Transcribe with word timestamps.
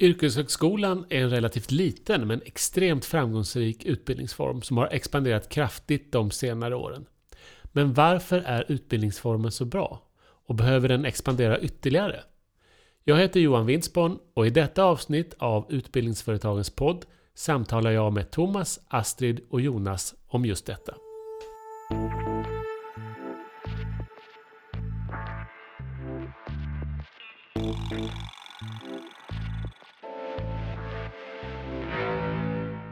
Yrkeshögskolan 0.00 1.06
är 1.08 1.22
en 1.22 1.30
relativt 1.30 1.70
liten 1.70 2.26
men 2.26 2.42
extremt 2.42 3.04
framgångsrik 3.04 3.84
utbildningsform 3.84 4.62
som 4.62 4.76
har 4.76 4.86
expanderat 4.86 5.48
kraftigt 5.48 6.12
de 6.12 6.30
senare 6.30 6.76
åren. 6.76 7.06
Men 7.72 7.94
varför 7.94 8.38
är 8.46 8.64
utbildningsformen 8.68 9.52
så 9.52 9.64
bra? 9.64 10.02
Och 10.46 10.54
behöver 10.54 10.88
den 10.88 11.04
expandera 11.04 11.60
ytterligare? 11.60 12.20
Jag 13.04 13.16
heter 13.16 13.40
Johan 13.40 13.66
Winsborn 13.66 14.18
och 14.34 14.46
i 14.46 14.50
detta 14.50 14.84
avsnitt 14.84 15.34
av 15.38 15.66
Utbildningsföretagens 15.68 16.70
podd 16.70 17.04
samtalar 17.34 17.90
jag 17.90 18.12
med 18.12 18.30
Thomas, 18.30 18.80
Astrid 18.88 19.40
och 19.50 19.60
Jonas 19.60 20.14
om 20.26 20.44
just 20.44 20.66
detta. 20.66 20.94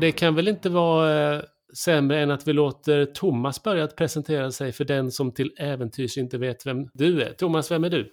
Det 0.00 0.12
kan 0.12 0.34
väl 0.34 0.48
inte 0.48 0.68
vara 0.68 1.34
eh, 1.34 1.42
sämre 1.74 2.20
än 2.20 2.30
att 2.30 2.48
vi 2.48 2.52
låter 2.52 3.04
Thomas 3.04 3.62
börja 3.62 3.84
att 3.84 3.96
presentera 3.96 4.52
sig 4.52 4.72
för 4.72 4.84
den 4.84 5.10
som 5.10 5.32
till 5.32 5.54
äventyrs 5.58 6.18
inte 6.18 6.38
vet 6.38 6.66
vem 6.66 6.88
du 6.94 7.22
är. 7.22 7.32
Thomas, 7.32 7.70
vem 7.70 7.84
är 7.84 7.90
du? 7.90 8.12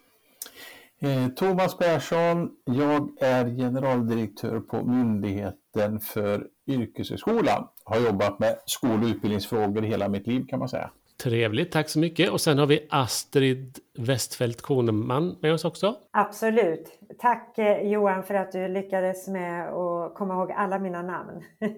Eh, 0.99 1.27
Thomas 1.27 1.77
Persson, 1.77 2.49
jag 2.65 3.09
är 3.21 3.57
generaldirektör 3.57 4.59
på 4.59 4.83
Myndigheten 4.85 5.99
för 5.99 6.47
yrkeshögskolan. 6.67 7.67
Har 7.83 7.99
jobbat 7.99 8.39
med 8.39 8.55
skol 8.65 9.03
och 9.03 9.09
utbildningsfrågor 9.09 9.81
hela 9.81 10.09
mitt 10.09 10.27
liv 10.27 10.45
kan 10.49 10.59
man 10.59 10.69
säga. 10.69 10.89
Trevligt, 11.23 11.71
tack 11.71 11.89
så 11.89 11.99
mycket. 11.99 12.31
Och 12.31 12.41
sen 12.41 12.57
har 12.57 12.67
vi 12.67 12.87
Astrid 12.89 13.79
Westfält 13.97 14.61
Kroneman 14.61 15.35
med 15.41 15.53
oss 15.53 15.65
också. 15.65 15.95
Absolut. 16.11 16.99
Tack 17.19 17.57
eh, 17.57 17.91
Johan 17.91 18.23
för 18.23 18.33
att 18.33 18.51
du 18.51 18.67
lyckades 18.67 19.27
med 19.27 19.69
att 19.69 20.13
komma 20.13 20.33
ihåg 20.33 20.51
alla 20.51 20.79
mina 20.79 21.01
namn. 21.01 21.43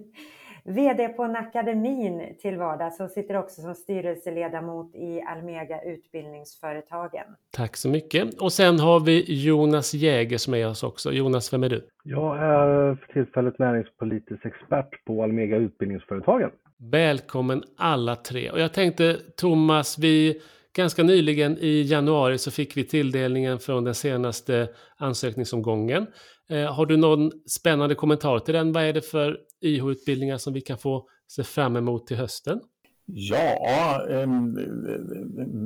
VD 0.63 1.07
på 1.07 1.23
en 1.23 1.35
akademin 1.35 2.35
till 2.41 2.57
vardags 2.57 2.99
och 2.99 3.09
sitter 3.09 3.35
också 3.35 3.61
som 3.61 3.75
styrelseledamot 3.75 4.95
i 4.95 5.21
Almega 5.21 5.81
Utbildningsföretagen. 5.81 7.25
Tack 7.51 7.77
så 7.77 7.89
mycket. 7.89 8.41
Och 8.41 8.53
sen 8.53 8.79
har 8.79 8.99
vi 8.99 9.43
Jonas 9.45 9.93
Jägers 9.93 10.47
med 10.47 10.67
oss 10.67 10.83
också. 10.83 11.11
Jonas, 11.11 11.53
vem 11.53 11.63
är 11.63 11.69
du? 11.69 11.87
Jag 12.03 12.37
är 12.37 12.95
för 12.95 13.13
tillfället 13.13 13.59
näringspolitisk 13.59 14.45
expert 14.45 15.05
på 15.05 15.23
Almega 15.23 15.57
Utbildningsföretagen. 15.57 16.51
Välkommen 16.79 17.63
alla 17.77 18.15
tre. 18.15 18.51
Och 18.51 18.59
jag 18.59 18.73
tänkte 18.73 19.19
Thomas, 19.37 19.99
vi 19.99 20.41
ganska 20.75 21.03
nyligen 21.03 21.57
i 21.57 21.81
januari 21.81 22.37
så 22.37 22.51
fick 22.51 22.77
vi 22.77 22.83
tilldelningen 22.83 23.59
från 23.59 23.83
den 23.83 23.95
senaste 23.95 24.69
ansökningsomgången. 24.97 26.07
Eh, 26.49 26.73
har 26.73 26.85
du 26.85 26.97
någon 26.97 27.31
spännande 27.47 27.95
kommentar 27.95 28.39
till 28.39 28.53
den? 28.53 28.71
Vad 28.71 28.83
är 28.83 28.93
det 28.93 29.01
för 29.01 29.37
YH-utbildningar 29.61 30.37
som 30.37 30.53
vi 30.53 30.61
kan 30.61 30.77
få 30.77 31.07
se 31.27 31.43
fram 31.43 31.75
emot 31.75 32.07
till 32.07 32.17
hösten? 32.17 32.59
Ja, 33.05 34.07
ehm, 34.09 34.55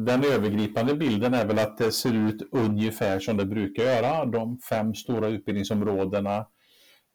den 0.05 0.23
övergripande 0.33 0.95
bilden 0.95 1.33
är 1.33 1.45
väl 1.45 1.59
att 1.59 1.77
det 1.77 1.91
ser 1.91 2.27
ut 2.27 2.41
ungefär 2.51 3.19
som 3.19 3.37
det 3.37 3.45
brukar 3.45 3.83
göra. 3.83 4.25
De 4.25 4.59
fem 4.69 4.93
stora 4.93 5.27
utbildningsområdena 5.27 6.45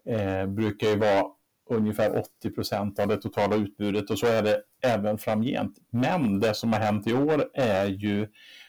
eh, 0.08 0.46
brukar 0.46 0.88
ju 0.88 0.96
vara 0.96 1.24
ungefär 1.70 2.18
80 2.18 2.50
procent 2.50 2.98
av 2.98 3.08
det 3.08 3.16
totala 3.16 3.56
utbudet 3.56 4.10
och 4.10 4.18
så 4.18 4.26
är 4.26 4.42
det 4.42 4.62
även 4.82 5.18
framgent. 5.18 5.78
Men 5.90 6.40
det 6.40 6.54
som 6.54 6.72
har 6.72 6.80
hänt 6.80 7.06
i 7.06 7.14
år 7.14 7.44
är 7.54 7.86
ju 7.86 8.28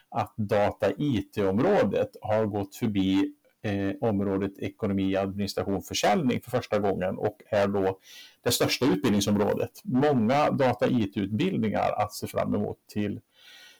att 0.09 0.33
data 0.37 0.91
IT-området 0.97 2.09
har 2.21 2.45
gått 2.45 2.75
förbi 2.75 3.33
eh, 3.63 3.91
området 4.09 4.59
ekonomi, 4.59 5.15
administration, 5.15 5.81
försäljning 5.81 6.41
för 6.41 6.51
första 6.51 6.79
gången 6.79 7.17
och 7.17 7.37
är 7.51 7.67
då 7.67 7.99
det 8.43 8.51
största 8.51 8.85
utbildningsområdet. 8.85 9.71
Många 9.83 10.51
data 10.51 10.87
IT-utbildningar 10.89 11.91
att 11.91 12.13
se 12.13 12.27
fram 12.27 12.55
emot 12.55 12.77
till, 12.93 13.19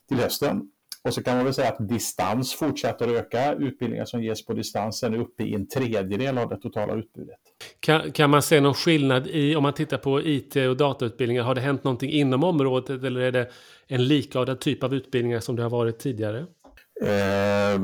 till 0.07 0.17
hösten. 0.17 0.71
Och 1.05 1.13
så 1.13 1.23
kan 1.23 1.35
man 1.35 1.45
väl 1.45 1.53
säga 1.53 1.69
att 1.69 1.89
distans 1.89 2.53
fortsätter 2.53 3.07
öka. 3.07 3.53
Utbildningar 3.53 4.05
som 4.05 4.23
ges 4.23 4.45
på 4.45 4.53
distans 4.53 5.03
är 5.03 5.15
uppe 5.15 5.43
i 5.43 5.53
en 5.53 5.67
tredjedel 5.67 6.37
av 6.37 6.49
det 6.49 6.57
totala 6.57 6.93
utbudet. 6.93 7.37
Kan, 7.79 8.11
kan 8.11 8.29
man 8.29 8.41
se 8.41 8.61
någon 8.61 8.73
skillnad 8.73 9.27
i, 9.27 9.55
om 9.55 9.63
man 9.63 9.73
tittar 9.73 9.97
på 9.97 10.21
IT 10.21 10.55
och 10.55 10.77
datautbildningar, 10.77 11.43
har 11.43 11.55
det 11.55 11.61
hänt 11.61 11.83
någonting 11.83 12.11
inom 12.11 12.43
området 12.43 13.03
eller 13.03 13.21
är 13.21 13.31
det 13.31 13.49
en 13.87 14.07
likartad 14.07 14.59
typ 14.59 14.83
av 14.83 14.93
utbildningar 14.93 15.39
som 15.39 15.55
det 15.55 15.63
har 15.63 15.69
varit 15.69 15.99
tidigare? 15.99 16.39
Eh, 17.01 17.79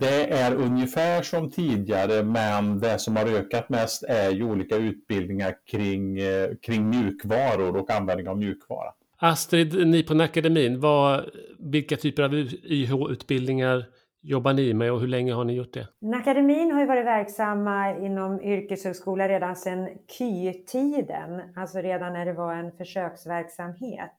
det 0.00 0.26
är 0.30 0.54
ungefär 0.54 1.22
som 1.22 1.50
tidigare, 1.50 2.22
men 2.22 2.78
det 2.78 2.98
som 2.98 3.16
har 3.16 3.26
ökat 3.26 3.68
mest 3.68 4.02
är 4.02 4.30
ju 4.30 4.44
olika 4.44 4.76
utbildningar 4.76 5.54
kring, 5.70 6.18
eh, 6.18 6.50
kring 6.66 6.88
mjukvaror 6.88 7.76
och 7.76 7.90
användning 7.90 8.28
av 8.28 8.38
mjukvara. 8.38 8.92
Astrid, 9.24 9.88
ni 9.88 10.02
på 10.02 10.22
akademin, 10.22 10.80
vad, 10.80 11.30
vilka 11.58 11.96
typer 11.96 12.22
av 12.22 12.34
YH-utbildningar 12.34 13.84
jobbar 14.22 14.52
ni 14.52 14.74
med 14.74 14.92
och 14.92 15.00
hur 15.00 15.08
länge 15.08 15.32
har 15.32 15.44
ni 15.44 15.52
gjort 15.52 15.74
det? 15.74 15.88
Akademin 16.14 16.72
har 16.72 16.80
ju 16.80 16.86
varit 16.86 17.06
verksamma 17.06 17.96
inom 17.98 18.40
yrkeshögskola 18.42 19.28
redan 19.28 19.56
sedan 19.56 19.88
KY-tiden, 20.18 21.42
alltså 21.56 21.78
redan 21.78 22.12
när 22.12 22.26
det 22.26 22.32
var 22.32 22.54
en 22.54 22.72
försöksverksamhet. 22.72 24.12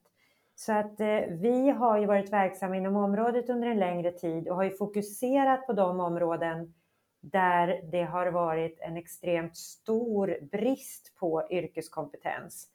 Så 0.54 0.72
att 0.72 1.00
eh, 1.00 1.20
vi 1.30 1.70
har 1.70 1.98
ju 1.98 2.06
varit 2.06 2.32
verksamma 2.32 2.76
inom 2.76 2.96
området 2.96 3.50
under 3.50 3.68
en 3.68 3.78
längre 3.78 4.10
tid 4.10 4.48
och 4.48 4.56
har 4.56 4.64
ju 4.64 4.70
fokuserat 4.70 5.66
på 5.66 5.72
de 5.72 6.00
områden 6.00 6.74
där 7.22 7.80
det 7.90 8.02
har 8.02 8.26
varit 8.26 8.80
en 8.80 8.96
extremt 8.96 9.56
stor 9.56 10.38
brist 10.52 11.16
på 11.20 11.46
yrkeskompetens. 11.50 12.68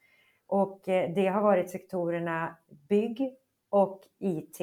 Och 0.50 0.90
eh, 0.90 1.14
det 1.14 1.28
har 1.28 1.42
varit 1.42 1.70
sektorerna 1.70 2.56
bygg 2.90 3.36
och 3.70 4.02
IT. 4.20 4.62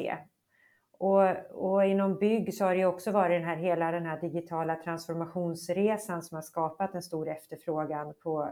Och, 0.99 1.23
och, 1.51 1.87
inom 1.87 2.19
bygg 2.19 2.55
så 2.55 2.65
har 2.65 2.75
det 2.75 2.85
också 2.85 3.11
varit 3.11 3.41
den 3.41 3.49
här, 3.49 3.57
hela 3.57 3.91
den 3.91 4.07
här 4.07 4.21
digitala 4.21 4.77
transformationsresan 4.77 6.23
som 6.23 6.35
har 6.35 6.43
skapat 6.43 6.95
en 6.95 7.03
stor 7.03 7.29
efterfrågan 7.29 8.15
på, 8.23 8.51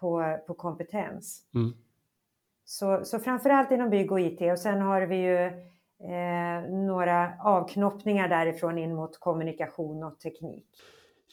på, 0.00 0.38
på 0.46 0.54
kompetens. 0.54 1.46
Mm. 1.54 1.72
Så, 2.64 3.04
så 3.04 3.18
framförallt 3.18 3.70
inom 3.70 3.90
bygg 3.90 4.12
och 4.12 4.20
IT 4.20 4.40
och 4.40 4.58
sen 4.58 4.80
har 4.80 5.02
vi 5.02 5.16
ju 5.16 5.46
eh, 6.12 6.70
några 6.70 7.32
avknoppningar 7.40 8.28
därifrån 8.28 8.78
in 8.78 8.94
mot 8.94 9.20
kommunikation 9.20 10.02
och 10.02 10.20
teknik. 10.20 10.66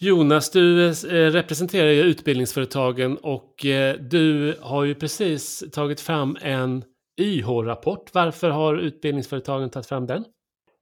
Jonas, 0.03 0.51
du 0.51 0.87
eh, 0.87 1.31
representerar 1.31 1.89
ju 1.89 2.01
utbildningsföretagen 2.01 3.17
och 3.23 3.65
eh, 3.65 3.95
du 3.95 4.55
har 4.61 4.83
ju 4.83 4.95
precis 4.95 5.71
tagit 5.71 6.01
fram 6.01 6.37
en 6.41 6.83
YH-rapport. 7.21 8.05
Varför 8.13 8.49
har 8.49 8.75
utbildningsföretagen 8.75 9.69
tagit 9.69 9.87
fram 9.87 10.05
den? 10.05 10.23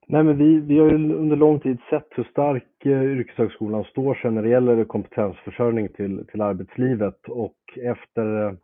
Nej, 0.08 0.24
men 0.24 0.38
vi, 0.38 0.60
vi 0.60 0.80
har 0.80 0.90
ju 0.90 1.14
under 1.14 1.36
lång 1.36 1.60
tid 1.60 1.78
sett 1.90 2.08
hur 2.10 2.24
stark 2.24 2.86
eh, 2.86 3.04
yrkeshögskolan 3.04 3.84
står 3.84 4.16
sig 4.16 4.32
när 4.32 4.44
det 4.44 4.50
gäller 4.50 4.84
kompetensförsörjning 4.84 5.90
till, 5.90 6.26
till 6.32 6.42
arbetslivet 6.42 7.20
och 7.28 7.58
efter 7.84 8.58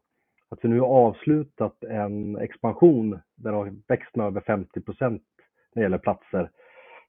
att 0.49 0.59
vi 0.61 0.69
nu 0.69 0.79
har 0.79 0.87
avslutat 0.87 1.83
en 1.83 2.37
expansion 2.37 3.19
där 3.35 3.51
det 3.51 3.57
har 3.57 3.73
växt 3.87 4.15
med 4.15 4.25
över 4.25 4.41
50 4.41 4.81
procent 4.81 5.23
när 5.73 5.81
det 5.81 5.85
gäller 5.85 5.97
platser 5.97 6.49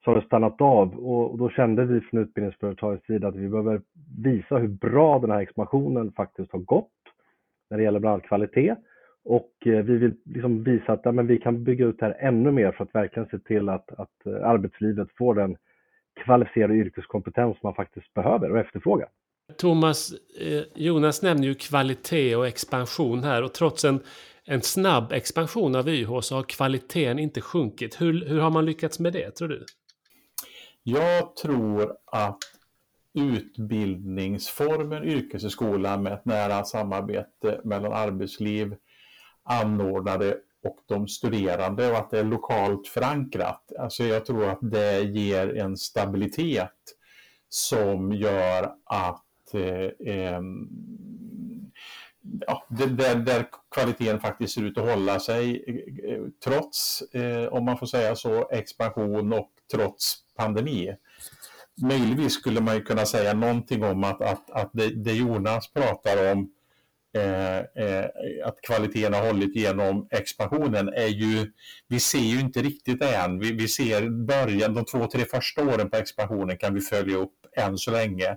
så 0.06 0.10
har 0.10 0.20
det 0.20 0.26
stannat 0.26 0.60
av 0.60 0.94
och 0.98 1.38
då 1.38 1.50
kände 1.50 1.84
vi 1.84 2.00
från 2.00 2.20
utbildningsföretagets 2.20 3.06
sida 3.06 3.28
att 3.28 3.34
vi 3.34 3.48
behöver 3.48 3.80
visa 4.24 4.58
hur 4.58 4.68
bra 4.68 5.18
den 5.18 5.30
här 5.30 5.40
expansionen 5.40 6.12
faktiskt 6.12 6.52
har 6.52 6.58
gått 6.58 6.90
när 7.70 7.78
det 7.78 7.84
gäller 7.84 8.00
bland 8.00 8.12
annat 8.12 8.28
kvalitet 8.28 8.76
och 9.24 9.52
eh, 9.64 9.84
vi 9.84 9.96
vill 9.96 10.14
liksom 10.24 10.64
visa 10.64 10.92
att 10.92 11.00
ja, 11.04 11.12
men 11.12 11.26
vi 11.26 11.38
kan 11.38 11.64
bygga 11.64 11.86
ut 11.86 11.98
det 11.98 12.06
här 12.06 12.16
ännu 12.20 12.50
mer 12.50 12.72
för 12.72 12.84
att 12.84 12.94
verkligen 12.94 13.28
se 13.28 13.38
till 13.38 13.68
att, 13.68 13.92
att 13.92 14.26
eh, 14.26 14.48
arbetslivet 14.48 15.08
får 15.18 15.34
den 15.34 15.56
kvalificerade 16.24 16.74
yrkeskompetens 16.74 17.62
man 17.62 17.74
faktiskt 17.74 18.14
behöver 18.14 18.50
och 18.50 18.58
efterfrågar. 18.58 19.08
Thomas, 19.56 20.12
eh, 20.40 20.62
Jonas 20.74 21.22
nämner 21.22 21.44
ju 21.44 21.54
kvalitet 21.54 22.36
och 22.36 22.46
expansion 22.46 23.24
här 23.24 23.44
och 23.44 23.54
trots 23.54 23.84
en, 23.84 24.00
en 24.44 24.62
snabb 24.62 25.12
expansion 25.12 25.76
av 25.76 25.88
YH 25.88 26.20
så 26.20 26.34
har 26.36 26.42
kvaliteten 26.42 27.18
inte 27.18 27.40
sjunkit. 27.40 28.00
Hur, 28.00 28.24
hur 28.26 28.40
har 28.40 28.50
man 28.50 28.66
lyckats 28.66 29.00
med 29.00 29.12
det 29.12 29.30
tror 29.30 29.48
du? 29.48 29.64
Jag 30.88 31.36
tror 31.36 31.96
att 32.04 32.38
utbildningsformen 33.14 35.04
yrkeshögskola 35.04 35.96
med 35.96 36.12
ett 36.12 36.24
nära 36.24 36.64
samarbete 36.64 37.60
mellan 37.64 37.92
arbetsliv, 37.92 38.76
anordnare 39.42 40.36
och 40.64 40.78
de 40.86 41.08
studerande 41.08 41.90
och 41.90 41.98
att 41.98 42.10
det 42.10 42.18
är 42.18 42.24
lokalt 42.24 42.88
förankrat. 42.88 43.72
Alltså 43.78 44.04
jag 44.04 44.26
tror 44.26 44.48
att 44.48 44.58
det 44.62 45.02
ger 45.02 45.56
en 45.56 45.76
stabilitet 45.76 46.94
som 47.48 48.12
gör 48.12 48.72
att 48.84 49.54
eh, 49.54 50.40
ja, 52.46 52.64
där, 52.68 53.14
där 53.14 53.46
kvaliteten 53.70 54.20
faktiskt 54.20 54.54
ser 54.54 54.62
ut 54.62 54.78
att 54.78 54.90
hålla 54.90 55.20
sig 55.20 55.64
eh, 56.04 56.22
trots, 56.44 57.02
eh, 57.02 57.46
om 57.52 57.64
man 57.64 57.78
får 57.78 57.86
säga 57.86 58.16
så, 58.16 58.48
expansion 58.50 59.32
och 59.32 59.50
trots 59.74 60.16
pandemi. 60.36 60.94
möjligtvis 61.82 62.34
skulle 62.34 62.60
man 62.60 62.74
ju 62.74 62.82
kunna 62.82 63.06
säga 63.06 63.34
någonting 63.34 63.84
om 63.84 64.04
att, 64.04 64.22
att, 64.22 64.50
att 64.50 64.70
det, 64.72 65.04
det 65.04 65.12
Jonas 65.12 65.72
pratar 65.72 66.32
om, 66.32 66.50
eh, 67.16 67.58
eh, 67.58 68.04
att 68.44 68.60
kvaliteten 68.66 69.14
har 69.14 69.26
hållit 69.26 69.56
genom 69.56 70.08
expansionen, 70.10 70.88
är 70.88 71.06
ju, 71.06 71.52
vi 71.88 72.00
ser 72.00 72.18
ju 72.18 72.40
inte 72.40 72.62
riktigt 72.62 73.00
det 73.00 73.16
än. 73.16 73.38
Vi, 73.38 73.52
vi 73.52 73.68
ser 73.68 74.26
början, 74.26 74.74
de 74.74 74.84
två, 74.84 75.06
tre 75.06 75.24
första 75.24 75.62
åren 75.62 75.90
på 75.90 75.96
expansionen 75.96 76.56
kan 76.56 76.74
vi 76.74 76.80
följa 76.80 77.16
upp 77.16 77.46
än 77.56 77.78
så 77.78 77.90
länge. 77.90 78.36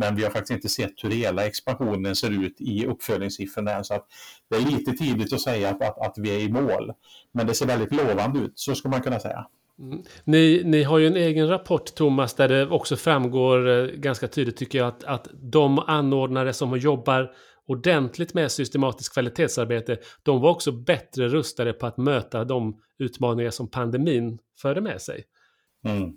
Men 0.00 0.16
vi 0.16 0.24
har 0.24 0.30
faktiskt 0.30 0.50
inte 0.50 0.68
sett 0.68 1.04
hur 1.04 1.10
hela 1.10 1.46
expansionen 1.46 2.16
ser 2.16 2.44
ut 2.44 2.60
i 2.60 2.86
uppföljningssiffrorna 2.86 3.72
än. 3.72 3.84
Så 3.84 3.94
att 3.94 4.06
det 4.50 4.56
är 4.56 4.60
lite 4.60 4.92
tidigt 4.92 5.32
att 5.32 5.40
säga 5.40 5.70
att, 5.70 5.82
att, 5.82 5.98
att 5.98 6.14
vi 6.18 6.36
är 6.36 6.40
i 6.40 6.52
mål. 6.52 6.92
Men 7.32 7.46
det 7.46 7.54
ser 7.54 7.66
väldigt 7.66 7.94
lovande 7.94 8.38
ut, 8.38 8.52
så 8.54 8.74
ska 8.74 8.88
man 8.88 9.02
kunna 9.02 9.20
säga. 9.20 9.46
Mm. 9.78 10.02
Ni, 10.24 10.62
ni 10.64 10.82
har 10.82 10.98
ju 10.98 11.06
en 11.06 11.16
egen 11.16 11.48
rapport 11.48 11.94
Thomas 11.94 12.34
där 12.34 12.48
det 12.48 12.66
också 12.66 12.96
framgår 12.96 13.68
eh, 13.68 13.86
ganska 13.86 14.28
tydligt 14.28 14.56
tycker 14.56 14.78
jag 14.78 14.88
att, 14.88 15.04
att 15.04 15.28
de 15.34 15.78
anordnare 15.78 16.52
som 16.52 16.78
jobbar 16.78 17.32
ordentligt 17.66 18.34
med 18.34 18.52
systematiskt 18.52 19.12
kvalitetsarbete, 19.12 19.98
de 20.22 20.40
var 20.40 20.50
också 20.50 20.72
bättre 20.72 21.28
rustade 21.28 21.72
på 21.72 21.86
att 21.86 21.96
möta 21.96 22.44
de 22.44 22.80
utmaningar 22.98 23.50
som 23.50 23.70
pandemin 23.70 24.38
förde 24.60 24.80
med 24.80 25.02
sig. 25.02 25.24
Mm. 25.84 26.12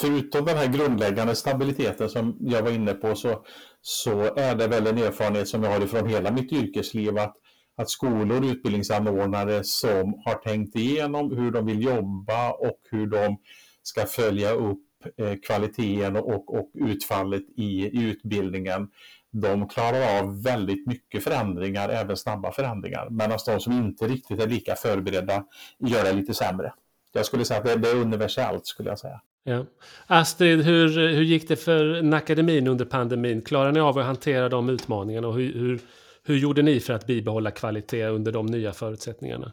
Förutom 0.00 0.44
den 0.44 0.56
här 0.56 0.66
grundläggande 0.66 1.34
stabiliteten 1.34 2.08
som 2.08 2.36
jag 2.40 2.62
var 2.62 2.70
inne 2.70 2.94
på 2.94 3.14
så, 3.14 3.44
så 3.80 4.34
är 4.36 4.54
det 4.54 4.68
väl 4.68 4.86
en 4.86 4.98
erfarenhet 4.98 5.48
som 5.48 5.62
jag 5.62 5.70
har 5.70 5.84
ifrån 5.84 6.08
hela 6.08 6.30
mitt 6.30 6.52
yrkesliv 6.52 7.18
att 7.18 7.36
att 7.76 7.90
skolor 7.90 8.38
och 8.38 8.44
utbildningsanordnare 8.44 9.64
som 9.64 10.22
har 10.24 10.34
tänkt 10.34 10.76
igenom 10.76 11.36
hur 11.36 11.50
de 11.50 11.66
vill 11.66 11.82
jobba 11.82 12.50
och 12.50 12.80
hur 12.90 13.06
de 13.06 13.36
ska 13.82 14.06
följa 14.06 14.52
upp 14.52 14.80
eh, 15.16 15.34
kvaliteten 15.46 16.16
och, 16.16 16.54
och 16.54 16.70
utfallet 16.74 17.42
i, 17.56 17.86
i 17.86 18.02
utbildningen, 18.02 18.88
de 19.30 19.68
klarar 19.68 20.20
av 20.20 20.42
väldigt 20.42 20.86
mycket 20.86 21.24
förändringar, 21.24 21.88
även 21.88 22.16
snabba 22.16 22.52
förändringar. 22.52 23.08
Medan 23.10 23.32
alltså 23.32 23.50
de 23.50 23.60
som 23.60 23.72
inte 23.72 24.06
riktigt 24.06 24.40
är 24.40 24.46
lika 24.46 24.74
förberedda 24.74 25.44
gör 25.78 26.04
det 26.04 26.12
lite 26.12 26.34
sämre. 26.34 26.72
Jag 27.12 27.26
skulle 27.26 27.44
säga 27.44 27.60
att 27.60 27.66
det, 27.66 27.76
det 27.76 27.90
är 27.90 27.96
universellt, 27.96 28.66
skulle 28.66 28.88
jag 28.88 28.98
säga. 28.98 29.20
Ja. 29.44 29.64
Astrid, 30.06 30.62
hur, 30.62 30.88
hur 30.88 31.22
gick 31.22 31.48
det 31.48 31.56
för 31.56 32.12
akademin 32.14 32.68
under 32.68 32.84
pandemin? 32.84 33.42
Klarar 33.42 33.72
ni 33.72 33.80
av 33.80 33.98
att 33.98 34.06
hantera 34.06 34.48
de 34.48 34.68
utmaningarna 34.68 35.28
och 35.28 35.34
hur, 35.34 35.52
hur 35.52 35.80
hur 36.24 36.36
gjorde 36.36 36.62
ni 36.62 36.80
för 36.80 36.92
att 36.92 37.06
bibehålla 37.06 37.50
kvalitet 37.50 38.06
under 38.06 38.32
de 38.32 38.46
nya 38.46 38.72
förutsättningarna? 38.72 39.52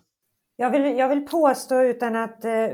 Jag 0.55 0.71
vill, 0.71 0.97
jag 0.97 1.09
vill 1.09 1.25
påstå 1.25 1.81
utan 1.81 2.15
att 2.15 2.45
eh, 2.45 2.67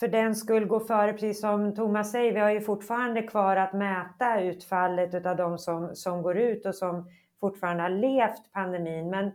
för 0.00 0.08
den 0.08 0.36
skull 0.36 0.66
gå 0.66 0.80
före, 0.80 1.12
precis 1.12 1.40
som 1.40 1.74
Thomas 1.74 2.12
säger, 2.12 2.32
vi 2.32 2.40
har 2.40 2.50
ju 2.50 2.60
fortfarande 2.60 3.22
kvar 3.22 3.56
att 3.56 3.72
mäta 3.72 4.40
utfallet 4.40 5.26
av 5.26 5.36
de 5.36 5.58
som, 5.58 5.96
som 5.96 6.22
går 6.22 6.38
ut 6.38 6.66
och 6.66 6.74
som 6.74 7.10
fortfarande 7.40 7.82
har 7.82 7.90
levt 7.90 8.52
pandemin. 8.52 9.10
Men 9.10 9.32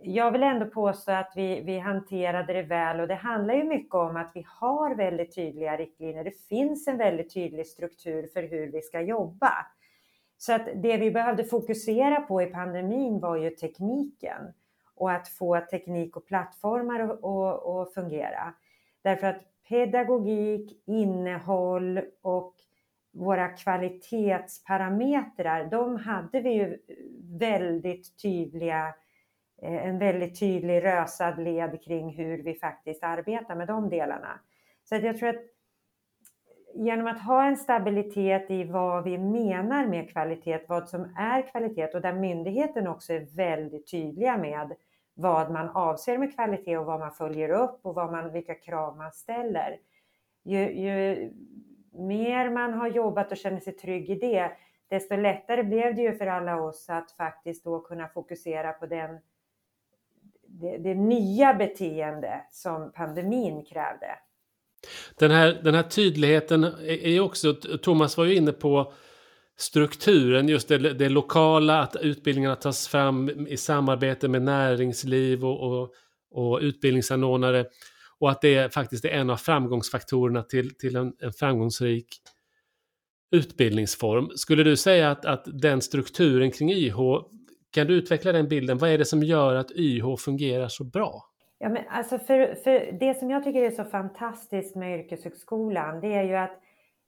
jag 0.00 0.32
vill 0.32 0.42
ändå 0.42 0.66
påstå 0.66 1.12
att 1.12 1.32
vi, 1.36 1.60
vi 1.60 1.78
hanterade 1.78 2.52
det 2.52 2.62
väl 2.62 3.00
och 3.00 3.08
det 3.08 3.14
handlar 3.14 3.54
ju 3.54 3.64
mycket 3.64 3.94
om 3.94 4.16
att 4.16 4.30
vi 4.34 4.46
har 4.60 4.94
väldigt 4.94 5.34
tydliga 5.34 5.76
riktlinjer. 5.76 6.24
Det 6.24 6.46
finns 6.48 6.88
en 6.88 6.98
väldigt 6.98 7.34
tydlig 7.34 7.66
struktur 7.66 8.28
för 8.32 8.42
hur 8.42 8.72
vi 8.72 8.82
ska 8.82 9.00
jobba. 9.00 9.52
Så 10.38 10.52
att 10.52 10.68
det 10.74 10.96
vi 10.96 11.10
behövde 11.10 11.44
fokusera 11.44 12.20
på 12.20 12.42
i 12.42 12.46
pandemin 12.46 13.20
var 13.20 13.36
ju 13.36 13.50
tekniken 13.50 14.52
och 14.94 15.12
att 15.12 15.28
få 15.28 15.60
teknik 15.70 16.16
och 16.16 16.26
plattformar 16.26 17.00
att 17.82 17.94
fungera. 17.94 18.54
Därför 19.02 19.26
att 19.26 19.42
pedagogik, 19.68 20.82
innehåll 20.86 22.00
och 22.22 22.54
våra 23.12 23.48
kvalitetsparametrar, 23.48 25.70
de 25.70 25.96
hade 25.96 26.40
vi 26.40 26.50
ju 26.50 26.78
väldigt 27.38 28.22
tydliga, 28.22 28.94
eh, 29.62 29.86
en 29.86 29.98
väldigt 29.98 30.40
tydlig 30.40 30.84
rösad 30.84 31.38
led 31.38 31.82
kring 31.84 32.10
hur 32.10 32.42
vi 32.42 32.54
faktiskt 32.54 33.04
arbetar 33.04 33.54
med 33.54 33.66
de 33.66 33.90
delarna. 33.90 34.40
Så 34.84 34.96
att 34.96 35.02
jag 35.02 35.18
tror 35.18 35.28
att 35.28 35.57
genom 36.78 37.06
att 37.06 37.20
ha 37.20 37.44
en 37.44 37.56
stabilitet 37.56 38.50
i 38.50 38.64
vad 38.64 39.04
vi 39.04 39.18
menar 39.18 39.86
med 39.86 40.10
kvalitet, 40.10 40.60
vad 40.68 40.88
som 40.88 41.14
är 41.16 41.42
kvalitet 41.42 41.94
och 41.94 42.00
där 42.00 42.12
myndigheten 42.12 42.88
också 42.88 43.12
är 43.12 43.36
väldigt 43.36 43.90
tydliga 43.90 44.36
med 44.36 44.72
vad 45.14 45.50
man 45.50 45.68
avser 45.68 46.18
med 46.18 46.34
kvalitet 46.34 46.78
och 46.78 46.86
vad 46.86 47.00
man 47.00 47.12
följer 47.12 47.50
upp 47.50 47.86
och 47.86 47.94
vad 47.94 48.12
man, 48.12 48.32
vilka 48.32 48.54
krav 48.54 48.96
man 48.96 49.12
ställer. 49.12 49.78
Ju, 50.42 50.58
ju 50.58 51.32
mer 51.92 52.50
man 52.50 52.74
har 52.74 52.88
jobbat 52.88 53.32
och 53.32 53.38
känner 53.38 53.60
sig 53.60 53.72
trygg 53.72 54.10
i 54.10 54.14
det, 54.14 54.50
desto 54.88 55.16
lättare 55.16 55.62
blev 55.62 55.94
det 55.94 56.02
ju 56.02 56.12
för 56.12 56.26
alla 56.26 56.62
oss 56.62 56.90
att 56.90 57.10
faktiskt 57.12 57.64
då 57.64 57.80
kunna 57.80 58.08
fokusera 58.08 58.72
på 58.72 58.86
den, 58.86 59.18
det, 60.46 60.78
det 60.78 60.94
nya 60.94 61.54
beteende 61.54 62.40
som 62.50 62.92
pandemin 62.92 63.64
krävde. 63.64 64.18
Den 65.18 65.30
här, 65.30 65.60
den 65.64 65.74
här 65.74 65.82
tydligheten 65.82 66.64
är 66.64 67.10
ju 67.10 67.20
också, 67.20 67.54
Thomas 67.54 68.16
var 68.16 68.24
ju 68.24 68.34
inne 68.34 68.52
på 68.52 68.92
strukturen, 69.58 70.48
just 70.48 70.68
det, 70.68 70.78
det 70.78 71.08
lokala, 71.08 71.82
att 71.82 71.96
utbildningarna 71.96 72.56
tas 72.56 72.88
fram 72.88 73.46
i 73.46 73.56
samarbete 73.56 74.28
med 74.28 74.42
näringsliv 74.42 75.44
och, 75.44 75.82
och, 75.82 75.94
och 76.30 76.58
utbildningsanordnare. 76.60 77.66
Och 78.18 78.30
att 78.30 78.40
det 78.40 78.74
faktiskt 78.74 79.04
är 79.04 79.08
en 79.08 79.30
av 79.30 79.36
framgångsfaktorerna 79.36 80.42
till, 80.42 80.74
till 80.74 80.96
en, 80.96 81.12
en 81.20 81.32
framgångsrik 81.32 82.06
utbildningsform. 83.30 84.30
Skulle 84.36 84.64
du 84.64 84.76
säga 84.76 85.10
att, 85.10 85.24
att 85.24 85.44
den 85.46 85.80
strukturen 85.80 86.50
kring 86.50 86.72
YH, 86.72 86.98
kan 87.70 87.86
du 87.86 87.94
utveckla 87.94 88.32
den 88.32 88.48
bilden? 88.48 88.78
Vad 88.78 88.90
är 88.90 88.98
det 88.98 89.04
som 89.04 89.22
gör 89.22 89.54
att 89.54 89.70
YH 89.70 90.16
fungerar 90.18 90.68
så 90.68 90.84
bra? 90.84 91.24
Ja, 91.58 91.68
men 91.68 91.84
alltså 91.88 92.18
för, 92.18 92.54
för 92.54 92.92
det 92.92 93.14
som 93.14 93.30
jag 93.30 93.44
tycker 93.44 93.62
är 93.62 93.70
så 93.70 93.84
fantastiskt 93.84 94.76
med 94.76 95.00
yrkeshögskolan, 95.00 96.00
det 96.00 96.14
är 96.14 96.22
ju 96.22 96.36
att 96.36 96.60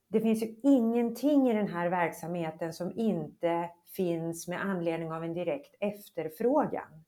det 0.08 0.20
finns 0.20 0.42
ju 0.42 0.54
ingenting 0.62 1.50
i 1.50 1.54
den 1.54 1.68
här 1.68 1.88
verksamheten 1.88 2.72
som 2.72 2.92
inte 2.96 3.70
finns 3.96 4.48
med 4.48 4.64
anledning 4.64 5.12
av 5.12 5.24
en 5.24 5.34
direkt 5.34 5.76
efterfrågan. 5.80 7.04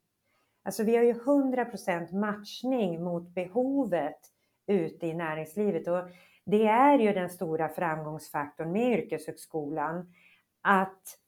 Alltså 0.65 0.85
vi 0.85 0.97
har 0.97 1.05
ju 1.05 1.13
100% 1.13 2.15
matchning 2.15 3.05
mot 3.05 3.29
behovet 3.29 4.19
ute 4.67 5.07
i 5.07 5.15
näringslivet 5.15 5.89
och 5.89 6.09
det 6.45 6.67
är 6.67 6.99
ju 6.99 7.13
den 7.13 7.31
stora 7.31 7.69
framgångsfaktorn 7.69 8.73
med 8.73 8.99
yrkeshögskolan 8.99 10.13
att 10.61 11.19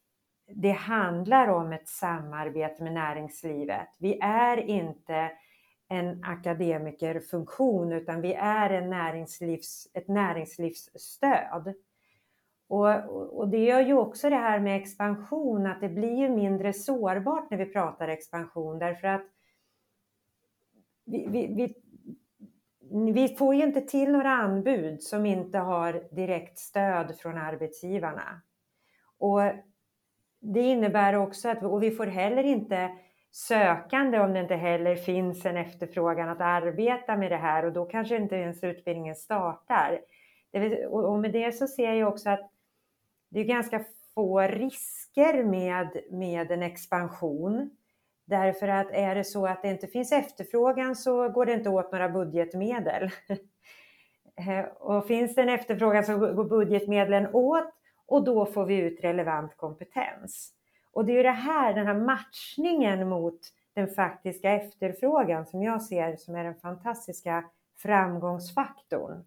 det 0.47 0.71
handlar 0.71 1.49
om 1.49 1.73
ett 1.73 1.89
samarbete 1.89 2.83
med 2.83 2.93
näringslivet. 2.93 3.89
Vi 3.99 4.19
är 4.23 4.57
inte 4.57 5.31
en 5.89 6.25
akademikerfunktion 6.25 7.93
utan 7.93 8.21
vi 8.21 8.35
är 8.35 8.71
en 8.71 8.91
näringslivs, 8.91 9.89
ett 9.95 10.09
näringslivsstöd. 10.09 11.75
Och, 12.69 13.39
och, 13.39 13.49
det 13.49 13.65
gör 13.65 13.81
ju 13.81 13.95
också 13.95 14.31
det 14.31 14.37
här 14.37 14.61
med 14.61 14.77
expansion 14.77 15.67
att 15.67 15.81
det 15.81 15.89
blir 15.89 16.19
ju 16.19 16.29
mindre 16.29 16.73
sårbart 16.73 17.51
när 17.51 17.59
vi 17.59 17.67
pratar 17.67 18.09
expansion 18.09 18.79
därför 18.79 19.09
att 19.09 19.27
vi, 21.05 21.27
vi, 21.29 21.47
vi, 21.47 21.75
vi 23.13 23.29
får 23.29 23.55
ju 23.55 23.63
inte 23.63 23.81
till 23.81 24.13
några 24.13 24.31
anbud 24.31 25.03
som 25.03 25.27
inte 25.27 25.59
har 25.59 26.15
direkt 26.15 26.59
stöd 26.59 27.17
från 27.19 27.39
arbetsgivarna. 27.39 28.41
Och 29.19 29.41
det 30.41 30.61
innebär 30.61 31.15
också 31.15 31.49
att 31.49 31.63
och 31.63 31.83
vi 31.83 31.91
får 31.91 32.07
heller 32.07 32.45
inte 32.45 32.91
sökande 33.35 34.21
om 34.21 34.33
det 34.33 34.41
inte 34.41 34.55
heller 34.55 34.97
finns 34.97 35.47
en 35.47 35.57
efterfrågan 35.57 36.29
att 36.29 36.41
arbeta 36.41 37.17
med 37.17 37.31
det 37.31 37.37
här 37.37 37.65
och 37.65 37.73
då 37.73 37.85
kanske 37.85 38.17
inte 38.17 38.37
ens 38.37 38.65
utbildningen 38.65 39.15
startar. 39.15 40.01
Och 40.89 41.19
med 41.19 41.33
det 41.33 41.53
så 41.53 41.67
ser 41.67 41.93
jag 41.93 42.09
också 42.09 42.31
att 42.31 42.51
det 43.29 43.41
är 43.41 43.45
ganska 43.45 43.85
få 44.15 44.41
risker 44.41 45.45
med, 45.45 45.89
med 46.11 46.51
en 46.51 46.63
expansion. 46.63 47.71
Därför 48.25 48.69
att 48.69 48.91
är 48.91 49.15
det 49.15 49.25
så 49.25 49.47
att 49.47 49.63
det 49.63 49.69
inte 49.69 49.87
finns 49.87 50.13
efterfrågan 50.13 50.97
så 50.97 51.29
går 51.29 51.47
det 51.47 51.53
inte 51.53 51.71
åt 51.71 51.93
några 51.93 52.09
budgetmedel. 52.09 53.11
Eh, 54.37 54.65
och 54.65 55.07
finns 55.07 55.35
det 55.35 55.43
en 55.43 55.49
efterfrågan 55.49 56.05
så 56.05 56.19
går 56.19 56.45
budgetmedlen 56.45 57.35
åt 57.35 57.71
och 58.07 58.25
då 58.25 58.47
får 58.47 58.67
vi 58.67 58.77
ut 58.77 59.05
relevant 59.05 59.57
kompetens. 59.57 60.53
Och 60.95 61.05
det 61.05 61.13
är 61.13 61.17
ju 61.17 61.23
det 61.23 61.31
här, 61.31 61.75
den 61.75 61.87
här 61.87 61.95
matchningen 61.95 63.09
mot 63.09 63.41
den 63.75 63.89
faktiska 63.89 64.51
efterfrågan 64.51 65.47
som 65.47 65.63
jag 65.63 65.83
ser 65.83 66.17
som 66.17 66.35
är 66.35 66.45
den 66.45 66.55
fantastiska 66.55 67.45
framgångsfaktorn. 67.83 69.25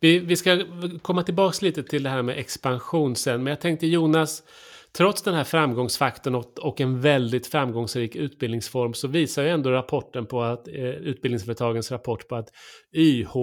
Vi, 0.00 0.18
vi 0.18 0.36
ska 0.36 0.64
komma 1.02 1.22
tillbaks 1.22 1.62
lite 1.62 1.82
till 1.82 2.02
det 2.02 2.10
här 2.10 2.22
med 2.22 2.38
expansion 2.38 3.16
sen, 3.16 3.42
men 3.42 3.50
jag 3.50 3.60
tänkte 3.60 3.86
Jonas, 3.86 4.42
trots 4.92 5.22
den 5.22 5.34
här 5.34 5.44
framgångsfaktorn 5.44 6.34
och, 6.34 6.58
och, 6.58 6.80
en 6.80 7.00
väldigt 7.00 7.46
framgångsrik 7.46 8.16
utbildningsform 8.16 8.94
så 8.94 9.08
visar 9.08 9.42
ju 9.42 9.48
ändå 9.48 9.70
rapporten 9.70 10.26
på 10.26 10.42
att 10.42 10.68
eh, 10.68 10.74
utbildningsföretagens 10.84 11.92
rapport 11.92 12.28
på 12.28 12.36
att 12.36 12.48
YH 12.96 13.34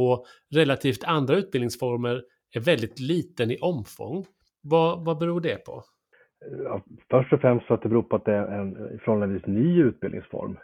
relativt 0.56 1.04
andra 1.04 1.36
utbildningsformer 1.36 2.22
är 2.56 2.60
väldigt 2.60 3.00
liten 3.00 3.52
i 3.52 3.58
omfång. 3.58 4.26
Vad, 4.62 5.06
vad 5.06 5.18
beror 5.18 5.42
det 5.42 5.66
på? 5.66 5.84
Ja, 6.64 6.82
först 7.10 7.34
och 7.34 7.42
främst 7.42 7.66
för 7.66 7.76
att 7.76 7.82
det 7.82 7.90
beror 7.90 8.04
på 8.04 8.16
att 8.16 8.26
det 8.26 8.34
är 8.34 8.48
en 8.48 9.00
förhållandevis 9.00 9.46
ny 9.46 9.82
utbildningsform. 9.82 10.58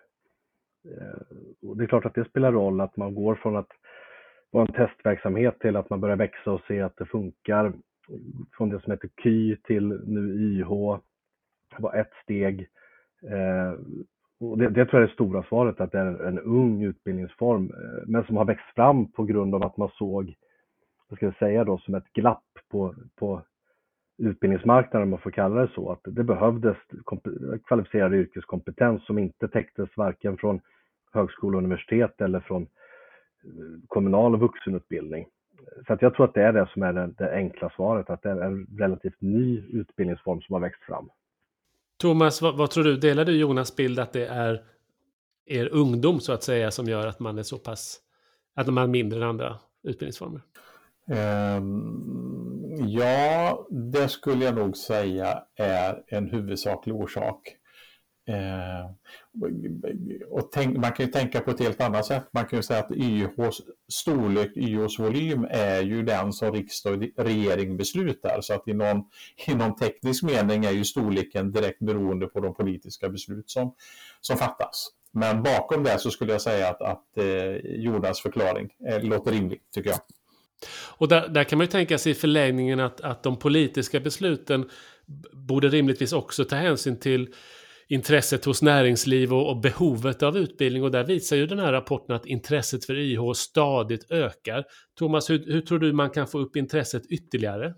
Eh, 0.86 1.68
och 1.70 1.78
det 1.78 1.84
är 1.84 1.88
klart 1.88 2.06
att 2.06 2.14
det 2.14 2.30
spelar 2.30 2.52
roll 2.52 2.82
att 2.82 2.98
man 2.98 3.16
går 3.16 3.36
från 3.36 3.56
att 3.56 3.72
vara 4.52 4.66
en 4.66 4.74
testverksamhet 4.74 5.60
till 5.60 5.76
att 5.76 5.90
man 5.90 6.02
börjar 6.02 6.16
växa 6.16 6.52
och 6.52 6.62
se 6.68 6.82
att 6.82 6.98
det 6.98 7.06
funkar. 7.06 7.74
Från 8.58 8.70
det 8.70 8.82
som 8.82 8.92
heter 8.92 9.10
KY 9.24 9.56
till 9.56 9.88
nu 10.06 10.34
YH 10.34 10.70
var 11.78 11.96
ett 11.96 12.12
steg. 12.24 12.68
Eh, 13.30 13.74
och 14.40 14.58
det, 14.58 14.70
det 14.70 14.86
tror 14.86 15.02
jag 15.02 15.04
är 15.04 15.08
det 15.08 15.14
stora 15.14 15.44
svaret, 15.44 15.82
att 15.82 15.92
det 15.92 16.00
är 16.00 16.26
en 16.26 16.40
ung 16.40 16.84
utbildningsform, 16.84 17.72
eh, 17.74 18.04
men 18.08 18.24
som 18.24 18.38
har 18.38 18.46
växt 18.46 18.76
fram 18.76 19.12
på 19.12 19.24
grund 19.24 19.56
av 19.56 19.64
att 19.64 19.78
man 19.78 19.90
såg, 19.90 20.36
vad 21.10 21.18
ska 21.18 21.26
jag 21.26 21.38
säga 21.38 21.64
då, 21.64 21.78
som 21.78 21.96
ett 21.96 22.14
glapp 22.14 22.44
på, 22.72 22.96
på 23.16 23.42
utbildningsmarknaden, 24.18 25.04
om 25.04 25.10
man 25.10 25.20
får 25.20 25.32
kalla 25.32 25.62
det 25.62 25.72
så, 25.76 25.92
att 25.92 26.02
det 26.04 26.24
behövdes 26.24 26.78
kvalificerad 27.68 28.14
yrkeskompetens 28.14 29.06
som 29.06 29.18
inte 29.18 29.48
täcktes 29.48 29.90
varken 29.98 30.38
från 30.38 30.62
högskola 31.12 31.58
och 31.58 31.64
universitet 31.64 32.22
eller 32.22 32.40
från 32.40 32.62
eh, 32.62 32.70
kommunal 33.88 34.40
vuxenutbildning. 34.40 35.28
Så 35.88 35.94
att 35.94 36.02
jag 36.02 36.16
tror 36.16 36.26
att 36.26 36.34
det 36.34 36.42
är 36.42 36.54
det 36.54 36.70
som 36.74 36.84
är 36.84 36.94
det, 36.94 37.08
det 37.18 37.36
enkla 37.36 37.70
svaret, 37.70 38.10
att 38.10 38.22
det 38.22 38.30
är 38.30 38.42
en 38.42 38.68
relativt 38.80 39.22
ny 39.22 39.64
utbildningsform 39.70 40.42
som 40.42 40.54
har 40.54 40.60
växt 40.60 40.84
fram. 40.84 41.10
Thomas, 41.98 42.42
vad, 42.42 42.58
vad, 42.58 42.70
tror 42.70 42.84
du? 42.84 42.98
Delar 42.98 43.26
du 43.26 43.38
Jonas 43.38 43.76
bild 43.76 44.00
att 44.00 44.14
det 44.14 44.26
är 44.26 44.64
er 45.46 45.70
ungdom 45.72 46.20
så 46.20 46.34
att 46.34 46.44
säga 46.44 46.72
som 46.72 46.86
gör 46.86 47.08
att 47.08 47.20
man 47.20 47.38
är 47.38 47.44
så 47.44 47.58
pass, 47.58 48.00
att 48.56 48.68
man 48.68 48.84
är 48.84 48.88
mindre 48.88 49.20
än 49.20 49.30
andra 49.30 49.56
utbildningsformer? 49.84 50.42
Um, 51.58 52.35
ja, 52.88 53.68
det 53.70 54.10
skulle 54.10 54.46
jag 54.46 54.56
nog 54.56 54.78
säga 54.78 55.44
är 55.56 56.04
en 56.08 56.30
huvudsaklig 56.30 56.96
orsak. 56.96 57.56
Eh, 58.28 58.92
och 60.30 60.52
tänk, 60.52 60.78
man 60.78 60.92
kan 60.92 61.06
ju 61.06 61.12
tänka 61.12 61.42
på 61.42 61.52
ett 61.52 61.60
helt 61.60 61.82
annat 61.82 62.06
sätt. 62.06 62.28
Man 62.32 62.46
kan 62.46 62.60
ju 62.60 62.64
säga 62.64 62.80
att 62.80 62.92
YHs 62.92 63.62
storlek, 63.90 64.58
YHs 64.58 65.00
volym 65.00 65.48
är 65.50 65.82
ju 65.82 66.04
den 66.04 66.34
som 66.34 66.52
riksdag 66.52 67.12
och 67.18 67.26
regering 67.26 67.78
beslutar. 67.78 68.42
Så 68.42 68.54
att 68.54 68.68
i 68.68 68.74
någon, 68.74 69.04
i 69.48 69.56
någon 69.56 69.76
teknisk 69.76 70.24
mening 70.24 70.66
är 70.66 70.72
ju 70.72 70.86
storleken 70.86 71.52
direkt 71.52 71.80
beroende 71.80 72.28
på 72.28 72.40
de 72.40 72.54
politiska 72.54 73.10
beslut 73.10 73.50
som, 73.50 73.74
som 74.22 74.38
fattas. 74.38 74.90
Men 75.12 75.44
bakom 75.44 75.84
det 75.84 76.00
så 76.00 76.12
skulle 76.12 76.32
jag 76.32 76.42
säga 76.42 76.70
att, 76.70 76.82
att 76.82 77.18
eh, 77.18 77.56
Jonas 77.64 78.22
förklaring 78.22 78.70
eh, 78.90 79.04
låter 79.04 79.32
rimlig, 79.32 79.62
tycker 79.74 79.90
jag. 79.90 80.00
Och 80.98 81.08
där, 81.08 81.28
där, 81.28 81.44
kan 81.44 81.58
man 81.58 81.66
ju 81.66 81.72
tänka 81.72 81.98
sig 81.98 82.12
i 82.12 82.16
förlängningen 82.16 82.80
att, 82.80 83.02
att 83.02 83.24
de 83.24 83.40
politiska 83.40 84.00
besluten 84.00 84.70
borde 85.34 85.68
rimligtvis 85.68 86.14
också 86.14 86.46
ta 86.46 86.56
hänsyn 86.56 87.00
till 87.00 87.34
intresset 87.88 88.46
hos 88.46 88.62
näringsliv 88.62 89.34
och, 89.34 89.50
och, 89.50 89.62
behovet 89.62 90.24
av 90.24 90.38
utbildning. 90.38 90.84
Och 90.84 90.92
där 90.92 91.04
visar 91.04 91.36
ju 91.36 91.48
den 91.48 91.60
här 91.60 91.72
rapporten 91.72 92.16
att 92.16 92.26
intresset 92.26 92.86
för 92.86 92.98
YH 92.98 93.34
stadigt 93.36 94.12
ökar. 94.12 94.64
Thomas, 95.00 95.30
hur, 95.30 95.46
hur 95.46 95.62
tror 95.62 95.80
du 95.80 95.94
man 95.94 96.10
kan 96.10 96.28
få 96.28 96.40
upp 96.40 96.56
intresset 96.56 97.06
ytterligare? 97.06 97.74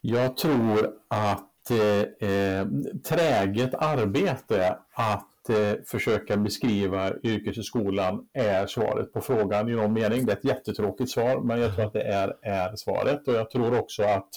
Jag 0.00 0.36
tror 0.36 0.90
att 1.10 1.70
eh, 1.70 2.28
eh 2.28 2.66
träget 3.08 3.74
arbete 3.74 4.78
att 4.94 5.31
eh, 5.50 5.74
försöka 5.86 6.36
beskriva 6.36 7.12
yrkeshögskolan 7.22 8.28
är 8.32 8.66
svaret 8.66 9.12
på 9.12 9.20
frågan 9.20 9.68
i 9.68 9.74
någon 9.74 9.92
mening. 9.92 10.26
Det 10.26 10.32
är 10.32 10.36
ett 10.36 10.44
jättetråkigt 10.44 11.10
svar, 11.10 11.40
men 11.40 11.60
jag 11.60 11.74
tror 11.74 11.86
att 11.86 11.92
det 11.92 12.02
är, 12.02 12.34
är 12.42 12.76
svaret. 12.76 13.28
Och 13.28 13.34
jag 13.34 13.50
tror 13.50 13.78
också 13.78 14.02
att, 14.02 14.28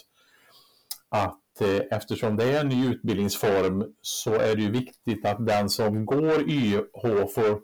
att 1.09 1.39
Eh, 1.61 1.97
eftersom 1.97 2.37
det 2.37 2.43
är 2.43 2.61
en 2.61 2.69
ny 2.69 2.87
utbildningsform 2.87 3.85
så 4.01 4.33
är 4.33 4.55
det 4.55 4.61
ju 4.61 4.71
viktigt 4.71 5.25
att 5.25 5.45
den 5.45 5.69
som 5.69 6.05
går 6.05 6.49
YH 6.49 6.81
får, 7.35 7.61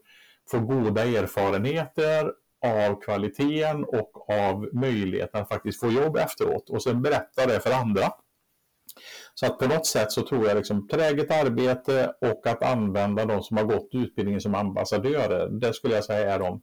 får 0.51 0.59
goda 0.59 1.05
erfarenheter 1.05 2.31
av 2.65 3.01
kvaliteten 3.01 3.83
och 3.83 4.29
av 4.29 4.69
möjligheten 4.73 5.41
att 5.41 5.49
faktiskt 5.49 5.79
få 5.79 5.91
jobb 5.91 6.17
efteråt 6.17 6.69
och 6.69 6.83
sen 6.83 7.01
berätta 7.01 7.45
det 7.47 7.59
för 7.59 7.71
andra. 7.71 8.01
Så 9.41 9.47
att 9.47 9.59
på 9.59 9.67
något 9.67 9.85
sätt 9.85 10.11
så 10.11 10.21
tror 10.21 10.47
jag 10.47 10.57
liksom 10.57 10.87
träget 10.87 11.31
arbete 11.31 12.13
och 12.21 12.47
att 12.47 12.63
använda 12.63 13.25
de 13.25 13.43
som 13.43 13.57
har 13.57 13.63
gått 13.63 13.89
utbildningen 13.91 14.41
som 14.41 14.55
ambassadörer, 14.55 15.49
det 15.49 15.73
skulle 15.73 15.93
jag 15.95 16.03
säga 16.03 16.33
är 16.33 16.39
de 16.39 16.61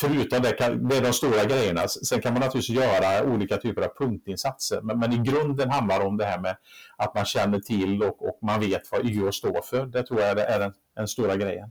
Förutom 0.00 0.42
det, 0.42 0.52
kan, 0.52 0.88
det 0.88 0.96
är 0.96 1.02
de 1.02 1.12
stora 1.12 1.44
grejerna. 1.44 1.80
Sen 1.88 2.20
kan 2.20 2.32
man 2.32 2.40
naturligtvis 2.40 2.76
göra 2.76 3.32
olika 3.32 3.56
typer 3.56 3.82
av 3.82 3.88
punktinsatser. 3.98 4.80
Men, 4.82 4.98
men 4.98 5.12
i 5.12 5.18
grunden 5.18 5.70
handlar 5.70 5.98
det 6.00 6.06
om 6.06 6.16
det 6.16 6.24
här 6.24 6.40
med 6.40 6.56
att 6.96 7.14
man 7.14 7.24
känner 7.24 7.58
till 7.58 8.02
och, 8.02 8.28
och 8.28 8.38
man 8.42 8.60
vet 8.60 8.92
vad 8.92 9.06
YO 9.06 9.32
står 9.32 9.60
för. 9.62 9.86
Det 9.86 10.02
tror 10.02 10.20
jag 10.20 10.38
är 10.38 10.58
den, 10.58 10.72
den 10.96 11.08
stora 11.08 11.36
grejen. 11.36 11.70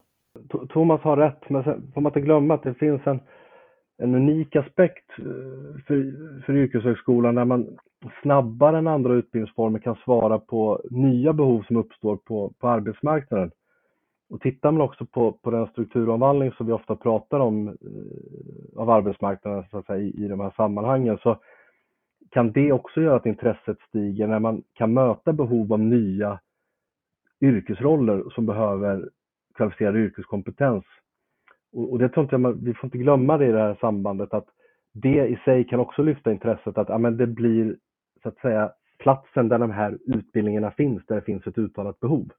Thomas 0.69 1.01
har 1.01 1.17
rätt, 1.17 1.49
men 1.49 1.63
sen 1.63 1.91
får 1.93 2.01
man 2.01 2.09
inte 2.09 2.21
glömma 2.21 2.53
att 2.53 2.63
det 2.63 2.73
finns 2.73 3.01
en, 3.07 3.19
en 3.99 4.15
unik 4.15 4.55
aspekt 4.55 5.09
eh, 5.19 5.81
för, 5.87 6.13
för 6.45 6.55
yrkeshögskolan 6.55 7.35
där 7.35 7.45
man 7.45 7.77
snabbare 8.21 8.77
än 8.77 8.87
andra 8.87 9.13
utbildningsformer 9.13 9.79
kan 9.79 9.95
svara 9.95 10.39
på 10.39 10.81
nya 10.89 11.33
behov 11.33 11.63
som 11.63 11.77
uppstår 11.77 12.17
på, 12.17 12.53
på 12.59 12.67
arbetsmarknaden. 12.67 13.51
Och 14.29 14.41
tittar 14.41 14.71
man 14.71 14.81
också 14.81 15.05
på, 15.05 15.31
på 15.31 15.51
den 15.51 15.67
strukturomvandling 15.67 16.51
som 16.51 16.65
vi 16.65 16.71
ofta 16.71 16.95
pratar 16.95 17.39
om 17.39 17.67
eh, 17.67 18.81
av 18.81 18.89
arbetsmarknaden 18.89 19.63
så 19.71 19.77
att 19.77 19.85
säga, 19.85 19.99
i, 19.99 20.25
i 20.25 20.27
de 20.27 20.39
här 20.39 20.53
sammanhangen 20.55 21.17
så 21.17 21.39
kan 22.31 22.51
det 22.51 22.71
också 22.71 23.01
göra 23.01 23.15
att 23.15 23.25
intresset 23.25 23.77
stiger 23.87 24.27
när 24.27 24.39
man 24.39 24.63
kan 24.73 24.93
möta 24.93 25.33
behov 25.33 25.73
av 25.73 25.79
nya 25.79 26.39
yrkesroller 27.41 28.29
som 28.29 28.45
behöver 28.45 29.09
kvalificerad 29.55 29.95
yrkeskompetens. 29.95 30.85
Och, 31.73 31.91
och 31.91 31.99
det 31.99 32.09
tror 32.09 32.23
inte 32.23 32.35
jag, 32.35 32.65
vi 32.65 32.73
får 32.73 32.87
inte 32.87 32.97
glömma 32.97 33.37
det 33.37 33.45
i 33.45 33.51
det 33.51 33.59
här 33.59 33.77
sambandet 33.81 34.33
att 34.33 34.47
det 34.93 35.27
i 35.27 35.39
sig 35.45 35.67
kan 35.67 35.79
också 35.79 36.01
lyfta 36.01 36.31
intresset 36.31 36.77
att 36.77 36.89
ja, 36.89 36.97
men 36.97 37.17
det 37.17 37.27
blir 37.27 37.77
så 38.23 38.29
att 38.29 38.37
säga 38.37 38.71
platsen 38.99 39.49
där 39.49 39.59
de 39.59 39.71
här 39.71 39.97
utbildningarna 40.05 40.71
finns, 40.71 41.05
där 41.05 41.15
det 41.15 41.21
finns 41.21 41.47
ett 41.47 41.57
uttalat 41.57 41.99
behov. 41.99 42.29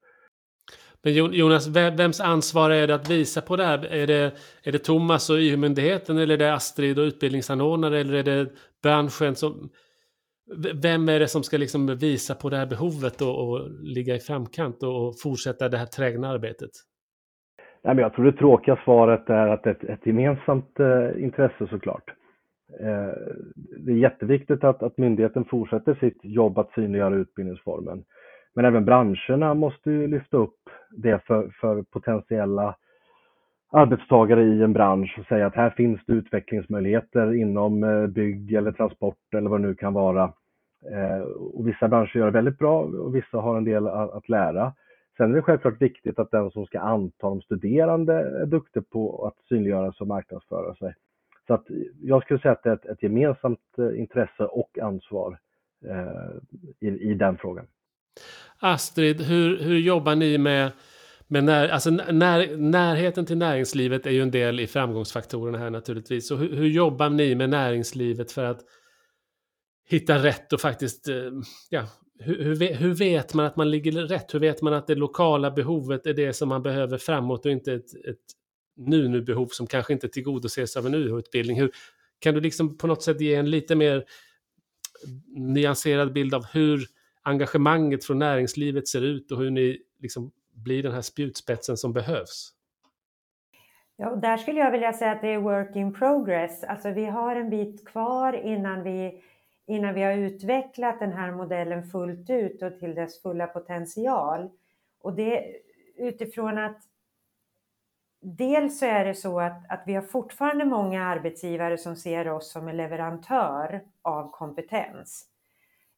Men 1.02 1.14
Jonas, 1.14 1.66
vems 1.68 2.20
ansvar 2.20 2.70
är 2.70 2.86
det 2.86 2.94
att 2.94 3.10
visa 3.10 3.40
på 3.40 3.56
det 3.56 3.64
här? 3.64 3.84
Är 3.84 4.06
det, 4.06 4.32
är 4.62 4.72
det 4.72 4.78
Thomas 4.78 5.30
och 5.30 5.36
EU-myndigheten 5.38 6.18
eller 6.18 6.34
är 6.34 6.38
det 6.38 6.54
Astrid 6.54 6.98
och 6.98 7.02
utbildningsanordnare 7.02 8.00
eller 8.00 8.14
är 8.14 8.22
det 8.22 8.52
branschen 8.82 9.36
som... 9.36 9.70
Vem 10.74 11.08
är 11.08 11.20
det 11.20 11.28
som 11.28 11.42
ska 11.42 11.56
liksom 11.56 11.86
visa 11.86 12.34
på 12.34 12.50
det 12.50 12.56
här 12.56 12.66
behovet 12.66 13.22
och, 13.22 13.48
och 13.48 13.70
ligga 13.82 14.14
i 14.14 14.18
framkant 14.18 14.82
och, 14.82 15.08
och 15.08 15.20
fortsätta 15.20 15.68
det 15.68 15.78
här 15.78 15.86
trägna 15.86 16.28
arbetet? 16.28 16.70
Nej, 17.84 17.94
men 17.94 18.02
jag 18.02 18.12
tror 18.14 18.24
det 18.24 18.32
tråkiga 18.32 18.78
svaret 18.84 19.30
är 19.30 19.46
att 19.46 19.62
det 19.62 19.70
är 19.70 19.74
ett, 19.74 19.84
ett 19.84 20.06
gemensamt 20.06 20.80
eh, 20.80 21.22
intresse 21.22 21.66
såklart. 21.70 22.14
Eh, 22.80 23.12
det 23.78 23.92
är 23.92 23.96
jätteviktigt 23.96 24.64
att, 24.64 24.82
att 24.82 24.98
myndigheten 24.98 25.44
fortsätter 25.44 25.94
sitt 25.94 26.18
jobb 26.22 26.58
att 26.58 26.72
synliggöra 26.72 27.14
utbildningsformen. 27.14 28.04
Men 28.54 28.64
även 28.64 28.84
branscherna 28.84 29.54
måste 29.54 29.90
ju 29.90 30.06
lyfta 30.06 30.36
upp 30.36 30.58
det 30.90 31.24
för, 31.26 31.50
för 31.60 31.82
potentiella 31.82 32.76
arbetstagare 33.72 34.44
i 34.44 34.62
en 34.62 34.72
bransch 34.72 35.18
och 35.18 35.26
säga 35.26 35.46
att 35.46 35.54
här 35.54 35.70
finns 35.70 36.00
det 36.06 36.12
utvecklingsmöjligheter 36.12 37.34
inom 37.34 37.84
eh, 37.84 38.06
bygg 38.06 38.52
eller 38.52 38.72
transport 38.72 39.34
eller 39.36 39.50
vad 39.50 39.60
det 39.60 39.66
nu 39.66 39.74
kan 39.74 39.92
vara. 39.92 40.32
Eh, 40.92 41.20
och 41.54 41.68
vissa 41.68 41.88
branscher 41.88 42.16
gör 42.16 42.26
det 42.26 42.32
väldigt 42.32 42.58
bra 42.58 42.80
och 42.80 43.14
vissa 43.14 43.38
har 43.38 43.56
en 43.56 43.64
del 43.64 43.86
att 43.88 44.28
lära. 44.28 44.72
Sen 45.20 45.30
är 45.30 45.36
det 45.36 45.42
självklart 45.42 45.82
viktigt 45.82 46.18
att 46.18 46.30
den 46.30 46.50
som 46.50 46.66
ska 46.66 46.80
anta 46.80 47.28
de 47.28 47.42
studerande 47.42 48.14
är 48.14 48.46
duktig 48.46 48.90
på 48.90 49.26
att 49.26 49.46
synliggöra 49.48 49.92
sig 49.92 50.00
och 50.00 50.06
marknadsföra 50.06 50.74
sig. 50.74 50.94
Så 51.46 51.54
att 51.54 51.66
jag 52.02 52.22
skulle 52.22 52.40
säga 52.40 52.52
att 52.52 52.62
det 52.62 52.70
är 52.70 52.74
ett, 52.74 52.86
ett 52.86 53.02
gemensamt 53.02 53.60
eh, 53.78 54.00
intresse 54.00 54.44
och 54.44 54.78
ansvar 54.82 55.38
eh, 55.84 56.88
i, 56.88 56.88
i 56.88 57.14
den 57.14 57.36
frågan. 57.36 57.66
Astrid, 58.58 59.20
hur, 59.20 59.58
hur 59.58 59.78
jobbar 59.78 60.14
ni 60.14 60.38
med, 60.38 60.70
med 61.26 61.44
när, 61.44 61.68
alltså 61.68 61.90
när, 61.90 62.56
närheten 62.56 63.26
till 63.26 63.38
näringslivet 63.38 64.06
är 64.06 64.10
ju 64.10 64.22
en 64.22 64.30
del 64.30 64.60
i 64.60 64.66
framgångsfaktorerna 64.66 65.58
här 65.58 65.70
naturligtvis. 65.70 66.28
Så 66.28 66.36
hur, 66.36 66.56
hur 66.56 66.68
jobbar 66.68 67.10
ni 67.10 67.34
med 67.34 67.50
näringslivet 67.50 68.32
för 68.32 68.44
att 68.44 68.60
hitta 69.88 70.18
rätt 70.18 70.52
och 70.52 70.60
faktiskt, 70.60 71.08
eh, 71.08 71.30
ja, 71.70 71.82
hur, 72.20 72.44
hur, 72.44 72.74
hur, 72.74 72.94
vet 72.94 73.34
man 73.34 73.46
att 73.46 73.56
man 73.56 73.70
ligger 73.70 73.92
rätt? 73.92 74.34
Hur 74.34 74.40
vet 74.40 74.62
man 74.62 74.72
att 74.72 74.86
det 74.86 74.94
lokala 74.94 75.50
behovet 75.50 76.06
är 76.06 76.14
det 76.14 76.32
som 76.32 76.48
man 76.48 76.62
behöver 76.62 76.98
framåt 76.98 77.46
och 77.46 77.52
inte 77.52 77.72
ett, 77.72 77.94
ett 77.94 78.16
nu-nu-behov 78.76 79.46
som 79.46 79.66
kanske 79.66 79.92
inte 79.92 80.08
tillgodoses 80.08 80.76
av 80.76 80.86
en 80.86 80.94
UH-utbildning? 80.94 81.60
Hur, 81.60 81.70
kan 82.18 82.34
du 82.34 82.40
liksom 82.40 82.78
på 82.78 82.86
något 82.86 83.02
sätt 83.02 83.20
ge 83.20 83.34
en 83.34 83.50
lite 83.50 83.74
mer 83.74 84.04
nyanserad 85.36 86.12
bild 86.12 86.34
av 86.34 86.44
hur 86.44 86.86
engagemanget 87.22 88.04
från 88.04 88.18
näringslivet 88.18 88.88
ser 88.88 89.02
ut 89.02 89.32
och 89.32 89.38
hur 89.38 89.50
ni 89.50 89.78
liksom 89.98 90.30
blir 90.54 90.82
den 90.82 90.92
här 90.92 91.02
spjutspetsen 91.02 91.76
som 91.76 91.92
behövs? 91.92 92.52
Ja, 93.96 94.10
och 94.10 94.18
där 94.18 94.36
skulle 94.36 94.60
jag 94.60 94.70
vilja 94.70 94.92
säga 94.92 95.12
att 95.12 95.20
det 95.20 95.28
är 95.28 95.38
work 95.38 95.76
in 95.76 95.94
progress. 95.94 96.64
Alltså 96.64 96.90
vi 96.90 97.04
har 97.04 97.36
en 97.36 97.50
bit 97.50 97.88
kvar 97.88 98.32
innan 98.32 98.82
vi, 98.82 99.22
innan 99.70 99.94
vi 99.94 100.02
har 100.02 100.12
utvecklat 100.12 100.98
den 100.98 101.12
här 101.12 101.30
modellen 101.30 101.82
fullt 101.82 102.30
ut 102.30 102.62
och 102.62 102.78
till 102.78 102.94
dess 102.94 103.22
fulla 103.22 103.46
potential. 103.46 104.50
Och 105.00 105.14
det 105.14 105.56
utifrån 105.96 106.58
att 106.58 106.78
dels 108.20 108.78
så 108.78 108.86
är 108.86 109.04
det 109.04 109.14
så 109.14 109.40
att, 109.40 109.70
att 109.70 109.82
vi 109.86 109.94
har 109.94 110.02
fortfarande 110.02 110.64
många 110.64 111.04
arbetsgivare 111.04 111.78
som 111.78 111.96
ser 111.96 112.28
oss 112.28 112.52
som 112.52 112.68
en 112.68 112.76
leverantör 112.76 113.84
av 114.02 114.30
kompetens 114.30 115.26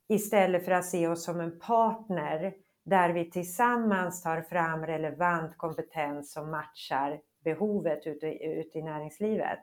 istället 0.09 0.65
för 0.65 0.73
att 0.73 0.87
se 0.87 1.09
oss 1.09 1.25
som 1.25 1.41
en 1.41 1.59
partner 1.59 2.55
där 2.85 3.11
vi 3.11 3.31
tillsammans 3.31 4.23
tar 4.23 4.43
fram 4.43 4.87
relevant 4.87 5.59
kompetens 5.59 6.33
som 6.33 6.51
matchar 6.51 7.21
behovet 7.45 8.07
ute, 8.07 8.27
ute 8.45 8.79
i 8.79 8.83
näringslivet. 8.83 9.59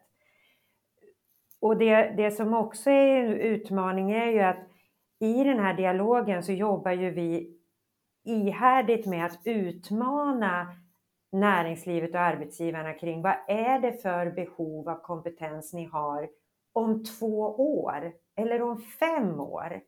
Och 1.60 1.78
det, 1.78 2.13
det 2.18 2.32
som 2.32 2.54
också 2.54 2.89
är 2.89 3.24
en 3.24 3.34
utmaning 3.34 4.12
är 4.12 4.32
ju 4.32 4.39
att 4.39 4.70
i 5.20 5.44
den 5.44 5.60
här 5.60 5.74
dialogen 5.74 6.44
så 6.44 6.51
jobbar 6.51 6.92
ju 6.92 7.10
vi 7.10 7.58
ihärdigt 8.24 9.06
med 9.06 9.25
att 9.25 9.39
utmana 9.46 10.68
näringslivet 11.32 12.10
och 12.10 12.22
arbetsgivarna 12.22 12.94
kring 12.94 13.22
vad 13.22 13.36
är 13.48 13.80
det 13.80 14.01
för 14.01 14.32
behov 14.32 14.89
av 14.89 15.01
kompetens 15.01 15.74
ni 15.74 15.86
har 15.86 16.30
om 16.74 17.04
två 17.04 17.39
år 17.80 18.12
eller 18.36 18.62
om 18.62 18.78
fem 18.78 19.39
år? 19.39 19.82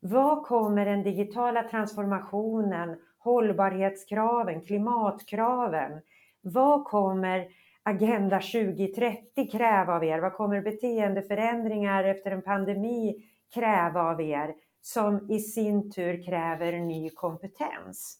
Vad 0.00 0.46
kommer 0.46 0.86
den 0.86 1.02
digitala 1.02 1.62
transformationen, 1.62 2.96
hållbarhetskraven, 3.18 4.60
klimatkraven, 4.60 6.00
vad 6.40 6.84
kommer 6.84 7.48
Agenda 7.86 8.40
2030 8.40 9.50
kräva 9.52 9.94
av 9.94 10.04
er? 10.04 10.18
Vad 10.18 10.32
kommer 10.32 10.60
beteendeförändringar 10.60 12.04
efter 12.04 12.30
en 12.30 12.42
pandemi 12.42 13.14
kräva 13.54 14.02
av 14.02 14.20
er 14.20 14.54
som 14.80 15.30
i 15.30 15.38
sin 15.38 15.90
tur 15.90 16.24
kräver 16.24 16.72
ny 16.72 17.10
kompetens? 17.10 18.18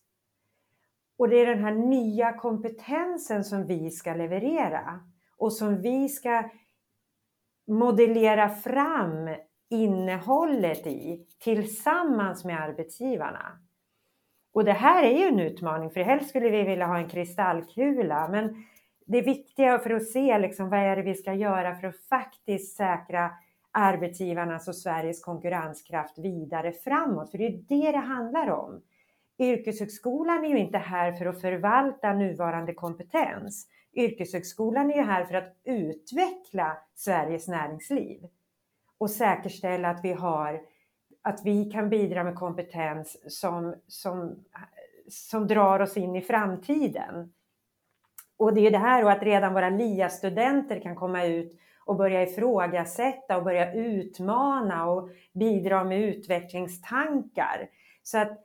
Och 1.19 1.29
det 1.29 1.37
är 1.37 1.47
den 1.47 1.65
här 1.65 1.75
nya 1.75 2.33
kompetensen 2.33 3.45
som 3.45 3.67
vi 3.67 3.91
ska 3.91 4.15
leverera 4.15 5.01
och 5.37 5.53
som 5.53 5.83
vi 5.83 6.09
ska 6.09 6.51
modellera 7.67 8.49
fram 8.49 9.37
innehållet 9.71 10.87
i 10.87 11.27
tillsammans 11.39 12.45
med 12.45 12.63
arbetsgivarna. 12.63 13.59
Och 14.53 14.65
det 14.65 14.73
här 14.73 15.05
är 15.05 15.19
ju 15.19 15.25
en 15.25 15.41
utmaning, 15.41 15.91
för 15.91 16.01
helst 16.01 16.29
skulle 16.29 16.51
vi 16.51 16.63
vilja 16.63 16.87
ha 16.87 16.99
en 16.99 17.09
kristallkula, 17.09 18.29
men 18.29 18.65
det 19.05 19.23
viktiga 19.23 19.79
för 19.79 19.91
att 19.91 20.09
se 20.09 20.39
liksom, 20.39 20.71
vad 20.71 20.79
är 20.79 20.97
det 20.97 21.03
vi 21.03 21.15
ska 21.15 21.35
göra 21.35 21.75
för 21.75 21.87
att 21.87 22.01
faktiskt 22.09 22.77
säkra 22.77 23.31
arbetsgivarnas 23.71 24.69
och 24.69 24.77
Sveriges 24.77 25.25
konkurrenskraft 25.25 26.19
vidare 26.19 26.73
framåt, 26.73 27.31
för 27.31 27.39
det 27.39 27.47
är 27.47 27.65
det 27.69 27.93
det 27.93 27.99
handlar 27.99 28.51
om. 28.51 28.83
Yrkeshögskolan 29.39 30.45
är 30.45 30.49
ju 30.49 30.59
inte 30.59 30.79
här 30.79 31.13
för 31.13 31.27
att 31.27 31.41
förvalta 31.41 32.13
nuvarande 32.13 32.75
kompetens. 32.75 33.69
Yrkeshögskolan 33.95 34.91
är 34.91 34.97
ju 34.97 35.03
här 35.03 35.25
för 35.25 35.35
att 35.35 35.57
utveckla 35.65 36.77
Sveriges 36.95 37.49
näringsliv 37.49 38.21
och 38.99 39.11
säkerställa 39.11 39.91
att 39.91 40.05
vi 40.05 40.13
har 40.13 40.61
att 41.23 41.41
vi 41.45 41.71
kan 41.71 41.89
bidra 41.89 42.25
med 42.25 42.35
kompetens 42.35 43.17
som, 43.41 43.75
som, 43.89 44.45
som 45.09 45.47
drar 45.47 45.81
oss 45.81 45.97
in 45.97 46.17
i 46.17 46.21
framtiden. 46.21 47.33
Och 48.45 48.55
det 48.55 48.67
är 48.67 48.71
det 48.71 48.79
här 48.79 49.05
och 49.05 49.13
att 49.13 49.23
redan 49.23 49.55
våra 49.55 49.71
LIA-studenter 49.71 50.81
kan 50.81 50.95
komma 50.95 51.25
ut 51.25 51.59
och 51.85 51.97
börja 51.97 52.23
ifrågasätta 52.23 53.37
och 53.37 53.45
börja 53.45 53.75
utmana 53.75 54.87
och 54.87 55.09
bidra 55.33 55.85
med 55.85 56.01
utvecklingstankar. 56.01 57.69
Så 58.03 58.19
att 58.19 58.45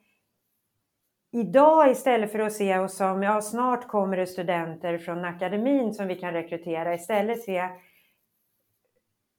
idag 1.32 1.92
istället 1.92 2.32
för 2.32 2.40
att 2.40 2.54
se 2.54 2.80
oss 2.80 2.98
som, 2.98 3.24
ja 3.24 3.42
snart 3.42 3.88
kommer 3.88 4.18
det 4.18 4.28
studenter 4.28 4.98
från 4.98 5.26
akademin 5.26 5.94
som 5.94 6.08
vi 6.08 6.16
kan 6.16 6.34
rekrytera, 6.34 6.94
istället 6.94 7.44
se 7.44 7.70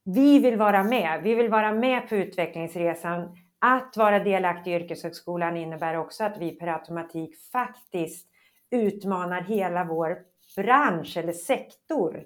vi 0.05 0.39
vill 0.39 0.57
vara 0.57 0.85
med. 0.85 1.21
Vi 1.23 1.35
vill 1.35 1.49
vara 1.49 1.73
med 1.73 2.09
på 2.09 2.17
utvecklingsresan. 2.17 3.37
Att 3.59 3.97
vara 3.97 4.19
delaktig 4.19 4.73
i 4.73 4.75
yrkeshögskolan 4.75 5.57
innebär 5.57 5.97
också 5.97 6.25
att 6.25 6.39
vi 6.39 6.51
per 6.51 6.67
automatik 6.67 7.37
faktiskt 7.53 8.27
utmanar 8.71 9.43
hela 9.43 9.85
vår 9.85 10.30
bransch 10.57 11.17
eller 11.17 11.33
sektor 11.33 12.25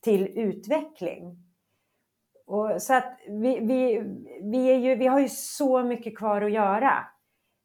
till 0.00 0.38
utveckling. 0.38 1.36
Och 2.46 2.82
så 2.82 2.94
att 2.94 3.18
vi, 3.28 3.60
vi, 3.60 4.02
vi, 4.42 4.70
är 4.70 4.78
ju, 4.78 4.94
vi 4.94 5.06
har 5.06 5.20
ju 5.20 5.28
så 5.28 5.82
mycket 5.82 6.18
kvar 6.18 6.42
att 6.42 6.52
göra. 6.52 7.06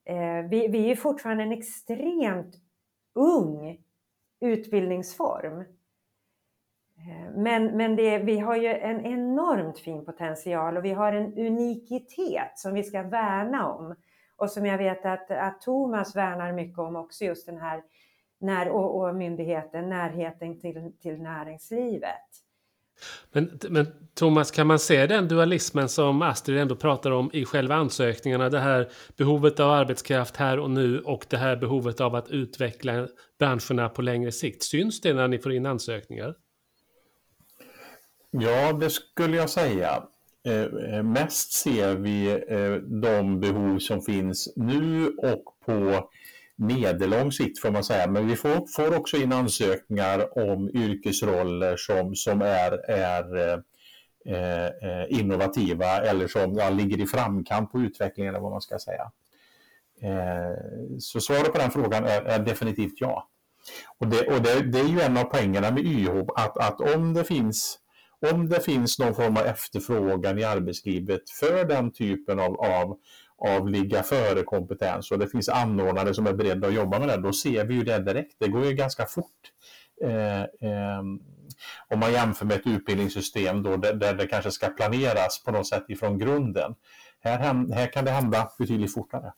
Eh, 0.05 0.49
vi, 0.49 0.67
vi 0.67 0.91
är 0.91 0.95
fortfarande 0.95 1.43
en 1.43 1.51
extremt 1.51 2.55
ung 3.15 3.77
utbildningsform. 4.39 5.59
Eh, 6.97 7.31
men, 7.35 7.77
men 7.77 7.95
det, 7.95 8.17
vi 8.17 8.39
har 8.39 8.55
ju 8.55 8.67
en 8.67 9.05
enormt 9.05 9.79
fin 9.79 10.05
potential 10.05 10.77
och 10.77 10.85
vi 10.85 10.91
har 10.91 11.13
en 11.13 11.37
unikitet 11.37 12.51
som 12.55 12.73
vi 12.73 12.83
ska 12.83 13.03
värna 13.03 13.73
om. 13.73 13.95
Och 14.35 14.51
som 14.51 14.65
jag 14.65 14.77
vet 14.77 15.05
att, 15.05 15.31
att 15.31 15.61
Thomas 15.61 16.15
värnar 16.15 16.51
mycket 16.51 16.79
om 16.79 16.95
också, 16.95 17.25
just 17.25 17.45
den 17.45 17.57
här 17.57 17.83
när, 18.39 18.69
och, 18.69 19.01
och 19.01 19.15
myndigheten, 19.15 19.89
närheten 19.89 20.59
till, 20.59 20.91
till 21.01 21.21
näringslivet. 21.21 22.29
Men, 23.31 23.59
men 23.69 23.87
Thomas, 24.13 24.51
kan 24.51 24.67
man 24.67 24.79
se 24.79 25.07
den 25.07 25.27
dualismen 25.27 25.89
som 25.89 26.21
Astrid 26.21 26.57
ändå 26.57 26.75
pratar 26.75 27.11
om 27.11 27.29
i 27.33 27.45
själva 27.45 27.75
ansökningarna? 27.75 28.49
Det 28.49 28.59
här 28.59 28.91
behovet 29.17 29.59
av 29.59 29.71
arbetskraft 29.71 30.35
här 30.35 30.59
och 30.59 30.71
nu 30.71 30.99
och 30.99 31.25
det 31.29 31.37
här 31.37 31.55
behovet 31.55 32.01
av 32.01 32.15
att 32.15 32.29
utveckla 32.29 33.07
branscherna 33.39 33.89
på 33.89 34.01
längre 34.01 34.31
sikt. 34.31 34.63
Syns 34.63 35.01
det 35.01 35.13
när 35.13 35.27
ni 35.27 35.39
får 35.39 35.53
in 35.53 35.65
ansökningar? 35.65 36.35
Ja, 38.31 38.73
det 38.73 38.89
skulle 38.89 39.37
jag 39.37 39.49
säga. 39.49 40.03
Eh, 40.47 40.95
eh, 40.95 41.03
mest 41.03 41.51
ser 41.53 41.95
vi 41.95 42.29
eh, 42.47 42.73
de 43.01 43.39
behov 43.39 43.79
som 43.79 44.01
finns 44.01 44.53
nu 44.55 45.07
och 45.07 45.43
på 45.65 46.09
medellång 46.59 47.31
sikt 47.31 47.59
får 47.59 47.71
man 47.71 47.83
säga. 47.83 48.07
Men 48.07 48.27
vi 48.27 48.35
får, 48.35 48.67
får 48.75 48.97
också 48.97 49.17
in 49.17 49.33
ansökningar 49.33 50.37
om 50.37 50.69
yrkesroller 50.69 51.77
som, 51.77 52.15
som 52.15 52.41
är, 52.41 52.89
är 52.91 53.37
eh, 54.25 54.65
eh, 54.65 55.19
innovativa 55.19 55.85
eller 55.85 56.27
som 56.27 56.53
ja, 56.53 56.69
ligger 56.69 57.01
i 57.01 57.07
framkant 57.07 57.71
på 57.71 57.79
utvecklingen 57.79 58.33
eller 58.33 58.43
vad 58.43 58.51
man 58.51 58.61
ska 58.61 58.79
säga. 58.79 59.11
Eh, 60.01 60.99
så 60.99 61.21
svaret 61.21 61.53
på 61.53 61.57
den 61.57 61.71
frågan 61.71 62.05
är, 62.05 62.21
är 62.21 62.39
definitivt 62.39 62.93
ja. 62.95 63.29
Och, 63.97 64.07
det, 64.07 64.27
och 64.27 64.41
det, 64.41 64.61
det, 64.61 64.79
är 64.79 64.87
ju 64.87 65.01
en 65.01 65.17
av 65.17 65.23
poängerna 65.23 65.71
med 65.71 65.85
YH 65.85 66.19
att, 66.35 66.57
att 66.57 66.95
om 66.95 67.13
det 67.13 67.23
finns 67.23 67.79
om 68.31 68.49
det 68.49 68.59
finns 68.59 68.99
någon 68.99 69.15
form 69.15 69.37
av 69.37 69.45
efterfrågan 69.45 70.39
i 70.39 70.43
arbetslivet 70.43 71.29
för 71.29 71.65
den 71.65 71.91
typen 71.91 72.39
av, 72.39 72.59
av, 72.59 72.97
av 73.39 73.69
ligga 73.69 74.03
före-kompetens 74.03 75.11
och 75.11 75.19
det 75.19 75.27
finns 75.27 75.49
anordnare 75.49 76.13
som 76.13 76.27
är 76.27 76.33
beredda 76.33 76.67
att 76.67 76.73
jobba 76.73 76.99
med 76.99 77.07
det, 77.07 77.17
då 77.17 77.33
ser 77.33 77.65
vi 77.65 77.73
ju 77.73 77.83
det 77.83 77.99
direkt. 77.99 78.35
Det 78.39 78.47
går 78.47 78.65
ju 78.65 78.73
ganska 78.73 79.05
fort. 79.05 79.51
Eh, 80.03 80.41
eh, 80.41 80.99
om 81.87 81.99
man 81.99 82.11
jämför 82.11 82.45
med 82.45 82.57
ett 82.57 82.67
utbildningssystem 82.67 83.63
då 83.63 83.77
där, 83.77 83.93
där, 83.93 84.13
det 84.13 84.27
kanske 84.27 84.51
ska 84.51 84.67
planeras 84.67 85.43
på 85.43 85.51
något 85.51 85.67
sätt 85.67 85.85
ifrån 85.87 86.17
grunden. 86.17 86.75
Här, 87.19 87.37
här 87.73 87.87
kan 87.87 88.05
det 88.05 88.11
hända 88.11 88.51
betydligt 88.59 88.93
fortare. 88.93 89.33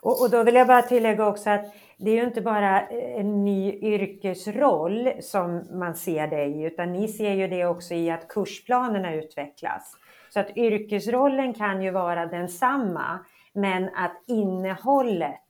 Och, 0.00 0.22
och, 0.22 0.30
då 0.30 0.42
vill 0.42 0.54
jag 0.54 0.66
bara 0.66 0.82
tillägga 0.82 1.26
också 1.26 1.50
att 1.50 1.74
det 1.98 2.10
är 2.10 2.14
ju 2.14 2.24
inte 2.24 2.40
bara 2.40 2.80
en 2.88 3.44
ny 3.44 3.72
yrkesroll 3.72 5.12
som 5.20 5.78
man 5.78 5.94
ser 5.94 6.26
det 6.26 6.44
i, 6.44 6.62
utan 6.62 6.92
ni 6.92 7.08
ser 7.08 7.32
ju 7.32 7.48
det 7.48 7.66
också 7.66 7.94
i 7.94 8.10
att 8.10 8.28
kursplanerna 8.28 9.14
utvecklas. 9.14 9.96
Så 10.38 10.42
att 10.42 10.56
yrkesrollen 10.56 11.54
kan 11.54 11.82
ju 11.82 11.90
vara 11.90 12.26
densamma, 12.26 13.18
men 13.52 13.84
att 13.94 14.22
innehållet 14.26 15.42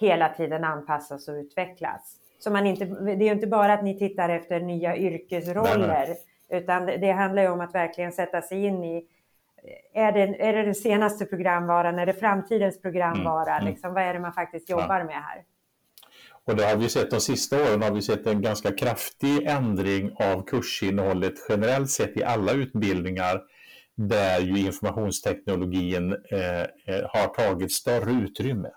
hela 0.00 0.28
tiden 0.28 0.64
anpassas 0.64 1.28
och 1.28 1.34
utvecklas. 1.34 2.16
Så 2.38 2.50
man 2.50 2.66
inte, 2.66 2.84
det 2.84 3.12
är 3.12 3.22
ju 3.22 3.32
inte 3.32 3.46
bara 3.46 3.72
att 3.72 3.84
ni 3.84 3.98
tittar 3.98 4.28
efter 4.28 4.60
nya 4.60 4.96
yrkesroller, 4.96 5.88
nej, 5.88 6.18
nej. 6.48 6.60
utan 6.62 6.86
det 6.86 7.10
handlar 7.10 7.42
ju 7.42 7.48
om 7.48 7.60
att 7.60 7.74
verkligen 7.74 8.12
sätta 8.12 8.42
sig 8.42 8.64
in 8.64 8.84
i 8.84 9.06
är 9.94 10.12
det, 10.12 10.20
är 10.20 10.52
det 10.52 10.62
den 10.62 10.74
senaste 10.74 11.26
programvaran, 11.26 11.98
är 11.98 12.06
det 12.06 12.14
framtidens 12.14 12.82
programvara? 12.82 13.50
Mm, 13.50 13.60
mm. 13.60 13.72
Liksom, 13.72 13.94
vad 13.94 14.02
är 14.02 14.14
det 14.14 14.20
man 14.20 14.32
faktiskt 14.32 14.70
jobbar 14.70 14.98
ja. 14.98 15.04
med 15.04 15.14
här? 15.14 15.42
Och 16.44 16.56
det 16.56 16.64
har 16.64 16.76
vi 16.76 16.88
sett 16.88 17.10
de 17.10 17.20
sista 17.20 17.56
åren 17.56 17.82
har 17.82 17.90
vi 17.90 18.02
sett 18.02 18.26
en 18.26 18.42
ganska 18.42 18.72
kraftig 18.72 19.46
ändring 19.46 20.12
av 20.16 20.42
kursinnehållet 20.42 21.34
generellt 21.48 21.90
sett 21.90 22.16
i 22.16 22.24
alla 22.24 22.52
utbildningar 22.52 23.40
där 23.96 24.40
ju 24.40 24.58
informationsteknologin 24.58 26.12
eh, 26.12 26.60
eh, 26.60 27.06
har 27.08 27.34
tagit 27.34 27.72
större 27.72 28.12
utrymme. 28.12 28.70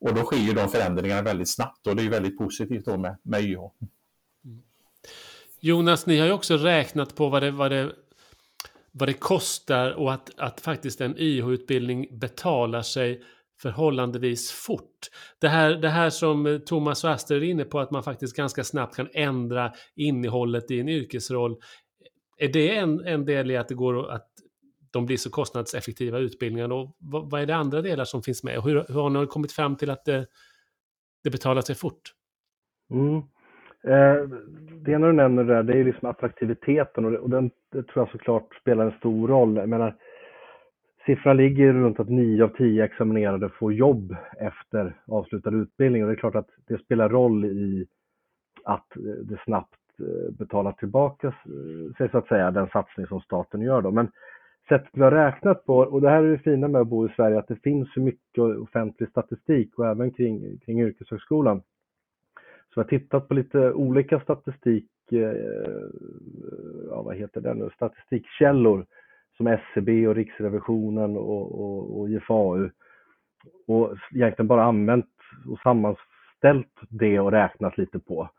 Och 0.00 0.14
då 0.14 0.22
sker 0.22 0.36
ju 0.36 0.52
de 0.52 0.68
förändringarna 0.68 1.22
väldigt 1.22 1.48
snabbt 1.48 1.86
och 1.86 1.96
det 1.96 2.02
är 2.02 2.10
väldigt 2.10 2.38
positivt 2.38 2.84
då 2.84 2.96
med, 2.96 3.16
med 3.22 3.42
YH. 3.42 3.60
Jonas, 5.60 6.06
ni 6.06 6.18
har 6.18 6.26
ju 6.26 6.32
också 6.32 6.56
räknat 6.56 7.14
på 7.14 7.28
vad 7.28 7.42
det, 7.42 7.50
vad 7.50 7.70
det, 7.70 7.92
vad 8.92 9.08
det 9.08 9.12
kostar 9.12 9.90
och 9.90 10.12
att, 10.12 10.30
att 10.36 10.60
faktiskt 10.60 11.00
en 11.00 11.18
YH-utbildning 11.18 12.18
betalar 12.18 12.82
sig 12.82 13.22
förhållandevis 13.62 14.50
fort. 14.50 15.10
Det 15.38 15.48
här, 15.48 15.70
det 15.70 15.88
här 15.88 16.10
som 16.10 16.60
Thomas 16.66 17.04
och 17.04 17.10
Astrid 17.10 17.42
är 17.42 17.46
inne 17.46 17.64
på, 17.64 17.80
att 17.80 17.90
man 17.90 18.02
faktiskt 18.02 18.36
ganska 18.36 18.64
snabbt 18.64 18.96
kan 18.96 19.08
ändra 19.12 19.72
innehållet 19.96 20.70
i 20.70 20.80
en 20.80 20.88
yrkesroll. 20.88 21.56
Är 22.38 22.48
det 22.48 22.76
en, 22.76 23.06
en 23.06 23.24
del 23.24 23.50
i 23.50 23.56
att 23.56 23.68
det 23.68 23.74
går 23.74 24.10
att 24.10 24.28
de 24.96 25.06
blir 25.06 25.16
så 25.16 25.30
kostnadseffektiva 25.30 26.18
utbildningar? 26.18 26.72
Och 26.72 26.96
vad, 26.98 27.30
vad 27.30 27.40
är 27.40 27.46
det 27.46 27.56
andra 27.56 27.82
delar 27.82 28.04
som 28.04 28.22
finns 28.22 28.44
med? 28.44 28.62
Hur, 28.62 28.84
hur 28.88 29.00
har 29.02 29.10
ni 29.10 29.26
kommit 29.26 29.52
fram 29.52 29.76
till 29.76 29.90
att 29.90 30.04
det, 30.04 30.26
det 31.24 31.30
betalar 31.30 31.62
sig 31.62 31.74
fort? 31.74 32.02
Mm. 32.90 33.16
Eh, 33.82 34.28
det 34.84 34.92
ena 34.92 35.06
du 35.06 35.12
nämner 35.12 35.44
där, 35.44 35.62
det 35.62 35.78
är 35.78 35.84
liksom 35.84 36.08
attraktiviteten 36.08 37.04
och, 37.04 37.10
det, 37.10 37.18
och 37.18 37.30
den 37.30 37.50
det 37.72 37.82
tror 37.82 38.02
jag 38.04 38.10
såklart 38.10 38.54
spelar 38.54 38.84
en 38.84 38.98
stor 38.98 39.28
roll. 39.28 39.56
Jag 39.56 39.68
menar, 39.68 39.96
siffran 41.06 41.36
ligger 41.36 41.72
runt 41.72 42.00
att 42.00 42.08
9 42.08 42.44
av 42.44 42.48
10 42.48 42.84
examinerade 42.84 43.48
får 43.48 43.72
jobb 43.72 44.16
efter 44.40 45.00
avslutad 45.06 45.50
utbildning 45.50 46.02
och 46.02 46.08
det 46.08 46.14
är 46.14 46.18
klart 46.18 46.34
att 46.34 46.50
det 46.68 46.78
spelar 46.78 47.08
roll 47.08 47.44
i 47.44 47.86
att 48.64 48.86
det 49.22 49.40
snabbt 49.44 49.80
eh, 50.00 50.32
betalar 50.38 50.72
tillbaka 50.72 51.26
eh, 51.26 51.96
sig 51.96 52.10
så 52.10 52.18
att 52.18 52.28
säga, 52.28 52.50
den 52.50 52.68
satsning 52.68 53.06
som 53.06 53.20
staten 53.20 53.60
gör 53.60 53.82
då. 53.82 53.90
Men 53.90 54.10
sättet 54.68 54.90
vi 54.92 55.02
har 55.02 55.10
räknat 55.10 55.64
på, 55.64 55.78
och 55.78 56.00
det 56.00 56.10
här 56.10 56.22
är 56.22 56.30
det 56.30 56.38
fina 56.38 56.68
med 56.68 56.80
att 56.80 56.88
bo 56.88 57.06
i 57.06 57.12
Sverige, 57.16 57.38
att 57.38 57.48
det 57.48 57.62
finns 57.62 57.92
så 57.92 58.00
mycket 58.00 58.38
offentlig 58.38 59.08
statistik 59.08 59.78
och 59.78 59.86
även 59.86 60.10
kring, 60.10 60.58
kring 60.58 60.80
yrkeshögskolan. 60.80 61.62
Så 62.74 62.80
jag 62.80 62.84
har 62.84 62.88
tittat 62.88 63.28
på 63.28 63.34
lite 63.34 63.72
olika 63.72 64.20
statistik, 64.20 64.90
eh, 65.12 65.18
ja, 66.90 67.02
vad 67.02 67.16
heter 67.16 67.40
det 67.40 67.54
nu, 67.54 67.70
statistikkällor 67.74 68.86
som 69.36 69.46
SCB 69.46 70.08
och 70.08 70.14
Riksrevisionen 70.14 71.16
och, 71.16 71.60
och, 71.60 72.00
och 72.00 72.10
IFAU 72.10 72.70
och 73.66 73.96
egentligen 74.14 74.48
bara 74.48 74.64
använt 74.64 75.06
och 75.48 75.58
sammanställt 75.58 76.80
det 76.88 77.20
och 77.20 77.32
räknat 77.32 77.78
lite 77.78 77.98
på. 77.98 78.30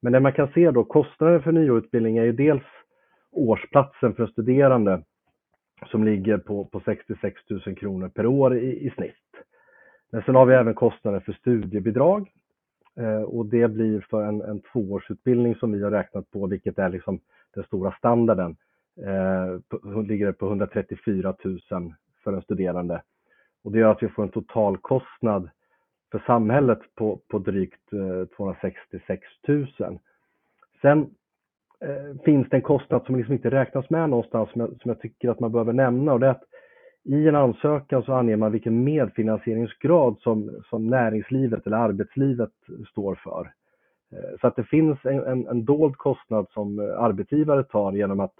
Men 0.00 0.12
det 0.12 0.20
man 0.20 0.32
kan 0.32 0.48
se 0.48 0.70
då, 0.70 0.84
kostnaden 0.84 1.42
för 1.42 1.52
nyutbildning 1.52 2.16
är 2.16 2.24
ju 2.24 2.32
dels 2.32 2.62
årsplatsen 3.32 4.14
för 4.14 4.26
studerande 4.26 5.02
som 5.86 6.04
ligger 6.04 6.38
på, 6.38 6.64
på 6.64 6.80
66 6.80 7.36
000 7.66 7.76
kronor 7.76 8.08
per 8.08 8.26
år 8.26 8.56
i, 8.56 8.86
i 8.86 8.90
snitt. 8.90 9.14
Men 10.12 10.22
sen 10.22 10.34
har 10.34 10.46
vi 10.46 10.54
även 10.54 10.74
kostnader 10.74 11.20
för 11.20 11.32
studiebidrag 11.32 12.30
eh, 12.96 13.22
och 13.22 13.46
det 13.46 13.68
blir 13.68 14.06
för 14.10 14.22
en, 14.22 14.40
en 14.42 14.60
tvåårsutbildning 14.60 15.54
som 15.54 15.72
vi 15.72 15.82
har 15.82 15.90
räknat 15.90 16.30
på, 16.30 16.46
vilket 16.46 16.78
är 16.78 16.88
liksom 16.88 17.20
den 17.54 17.64
stora 17.64 17.92
standarden, 17.92 18.56
eh, 19.06 19.60
på, 19.68 20.00
ligger 20.00 20.32
på 20.32 20.46
134 20.46 21.34
000 21.44 21.60
för 22.24 22.32
en 22.32 22.42
studerande. 22.42 23.02
Och 23.64 23.72
det 23.72 23.78
gör 23.78 23.92
att 23.92 24.02
vi 24.02 24.08
får 24.08 24.22
en 24.22 24.28
totalkostnad 24.28 25.50
för 26.12 26.22
samhället 26.26 26.80
på, 26.94 27.20
på 27.28 27.38
drygt 27.38 27.92
eh, 27.92 28.36
266 28.36 29.22
000. 29.48 29.68
Sen 30.82 31.10
eh, 31.80 32.22
finns 32.24 32.48
det 32.48 32.56
en 32.56 32.62
kostnad 32.62 33.02
som 33.06 33.16
liksom 33.16 33.34
inte 33.34 33.50
räknas 33.50 33.90
med 33.90 34.10
någonstans 34.10 34.50
som 34.50 34.60
jag, 34.60 34.70
som 34.70 34.88
jag 34.88 35.00
tycker 35.00 35.30
att 35.30 35.40
man 35.40 35.52
behöver 35.52 35.72
nämna 35.72 36.12
och 36.12 36.20
det 36.20 36.26
är 36.26 36.30
att 36.30 36.44
i 37.04 37.28
en 37.28 37.36
ansökan 37.36 38.02
så 38.02 38.12
anger 38.12 38.36
man 38.36 38.52
vilken 38.52 38.84
medfinansieringsgrad 38.84 40.16
som, 40.20 40.62
som 40.70 40.86
näringslivet 40.86 41.66
eller 41.66 41.76
arbetslivet 41.76 42.52
står 42.90 43.14
för. 43.14 43.52
Eh, 44.12 44.38
så 44.40 44.46
att 44.46 44.56
det 44.56 44.64
finns 44.64 44.98
en, 45.04 45.24
en, 45.24 45.46
en 45.46 45.64
dold 45.64 45.96
kostnad 45.96 46.46
som 46.50 46.78
arbetsgivare 46.78 47.64
tar 47.64 47.92
genom 47.92 48.20
att 48.20 48.34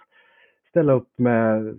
ställa 0.71 0.93
upp 0.93 1.09
med 1.17 1.75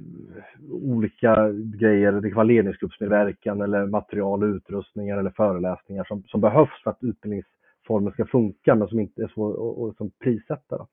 olika 0.71 1.49
grejer, 1.53 2.13
det 2.13 2.29
kan 2.29 2.37
vara 2.37 2.45
ledningsgruppsmedverkan 2.45 3.61
eller 3.61 3.87
material 3.87 4.43
och 4.43 4.47
utrustningar 4.47 5.19
eller 5.19 5.31
föreläsningar 5.31 6.05
som, 6.05 6.23
som 6.23 6.41
behövs 6.41 6.83
för 6.83 6.91
att 6.91 7.03
utbildningsformen 7.03 8.13
ska 8.13 8.27
funka 8.27 8.75
men 8.75 8.89
som 8.89 9.01
inte 9.01 9.23
är 9.23 9.29
svår 9.29 9.91
att 9.91 10.19
prissätta. 10.19 10.87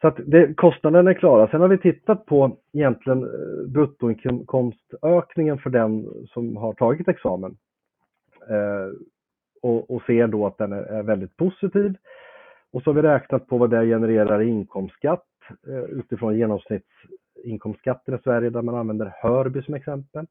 Så 0.00 0.08
att 0.08 0.20
det, 0.26 0.54
kostnaden 0.54 1.06
är 1.06 1.14
klara. 1.14 1.48
Sen 1.48 1.60
har 1.60 1.68
vi 1.68 1.78
tittat 1.78 2.26
på 2.26 2.56
egentligen 2.72 3.22
eh, 3.22 3.68
bruttoinkomstökningen 3.68 5.58
för 5.58 5.70
den 5.70 6.06
som 6.28 6.56
har 6.56 6.72
tagit 6.72 7.08
examen. 7.08 7.56
Eh, 8.48 8.88
och, 9.62 9.90
och 9.90 10.02
ser 10.02 10.26
då 10.26 10.46
att 10.46 10.58
den 10.58 10.72
är, 10.72 10.82
är, 10.82 11.02
väldigt 11.02 11.36
positiv. 11.36 11.94
Och 12.72 12.82
så 12.82 12.90
har 12.90 12.94
vi 12.94 13.02
räknat 13.02 13.46
på 13.46 13.58
vad 13.58 13.70
det 13.70 13.86
genererar 13.86 14.42
i 14.42 14.48
inkomstskatt 14.48 15.26
eh, 15.68 15.98
utifrån 15.98 16.38
genomsnittsinkomstskatten 16.38 18.14
i 18.14 18.18
Sverige 18.24 18.50
där 18.50 18.62
man 18.62 18.74
använder 18.74 19.14
Hörby 19.22 19.62
som 19.62 19.74
exempel. 19.74 20.26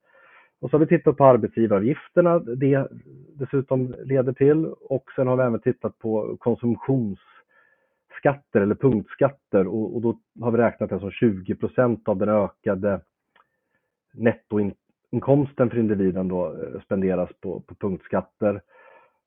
Och 0.62 0.70
så 0.70 0.78
har 0.78 0.86
vi 0.86 0.98
tittat 0.98 1.18
på 1.18 1.26
arbetsgivaravgifterna 1.26 2.40
det 2.40 2.88
dessutom 3.34 3.96
leder 4.04 4.34
till 4.34 4.66
och 4.66 5.04
sen 5.16 5.28
har 5.28 5.38
vi 5.38 5.44
även 5.44 5.62
tittat 5.62 6.00
på 6.00 6.38
konsumtions 6.40 7.20
skatter 8.20 8.62
eller 8.62 8.76
punktskatter 8.76 9.68
och, 9.68 9.96
och 9.96 10.02
då 10.02 10.20
har 10.42 10.52
vi 10.52 10.58
räknat 10.58 10.90
det 10.90 11.00
som 11.00 11.10
20% 11.10 12.10
av 12.10 12.18
den 12.18 12.30
ökade 12.30 13.02
nettoinkomsten 14.14 15.70
för 15.70 15.78
individen 15.78 16.28
då 16.28 16.46
eh, 16.46 16.82
spenderas 16.82 17.30
på, 17.42 17.60
på 17.60 17.76
punktskatter. 17.76 18.62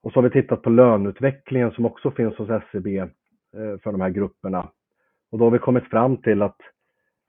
Och 0.02 0.12
så 0.12 0.18
har 0.18 0.22
vi 0.22 0.42
tittat 0.42 0.62
på 0.62 0.70
löneutvecklingen 0.70 1.70
som 1.70 1.87
också 1.87 2.11
finns 2.11 2.37
hos 2.37 2.50
SCB 2.50 2.98
eh, 2.98 3.09
för 3.83 3.92
de 3.92 4.00
här 4.00 4.11
grupperna. 4.11 4.68
Och 5.31 5.38
då 5.38 5.44
har 5.44 5.50
vi 5.50 5.59
kommit 5.59 5.85
fram 5.85 6.16
till 6.16 6.42
att, 6.42 6.61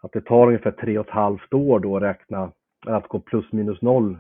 att 0.02 0.12
det 0.12 0.22
tar 0.22 0.48
ungefär 0.48 0.72
tre 0.72 1.00
och 1.00 1.06
ett 1.08 1.14
halvt 1.14 1.54
år 1.54 1.80
då 1.80 1.98
att 1.98 2.04
räkna, 2.04 2.52
att 2.86 3.08
gå 3.08 3.20
plus 3.20 3.52
minus 3.52 3.82
noll 3.82 4.18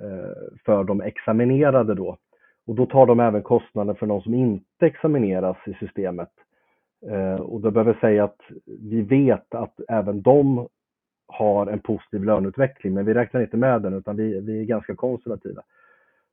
eh, 0.00 0.58
för 0.64 0.84
de 0.84 1.00
examinerade 1.00 1.94
då. 1.94 2.18
Och 2.66 2.74
då 2.74 2.86
tar 2.86 3.06
de 3.06 3.20
även 3.20 3.42
kostnaden 3.42 3.96
för 3.96 4.06
de 4.06 4.22
som 4.22 4.34
inte 4.34 4.86
examineras 4.86 5.56
i 5.66 5.74
systemet. 5.74 6.30
Eh, 7.10 7.40
och 7.40 7.60
då 7.60 7.70
behöver 7.70 7.92
jag 7.92 8.00
säga 8.00 8.24
att 8.24 8.40
vi 8.66 9.02
vet 9.02 9.54
att 9.54 9.80
även 9.88 10.22
de 10.22 10.68
har 11.26 11.66
en 11.66 11.80
positiv 11.80 12.24
löneutveckling, 12.24 12.94
men 12.94 13.04
vi 13.04 13.14
räknar 13.14 13.40
inte 13.40 13.56
med 13.56 13.82
den 13.82 13.94
utan 13.94 14.16
vi, 14.16 14.40
vi 14.40 14.60
är 14.60 14.64
ganska 14.64 14.94
konservativa. 14.94 15.62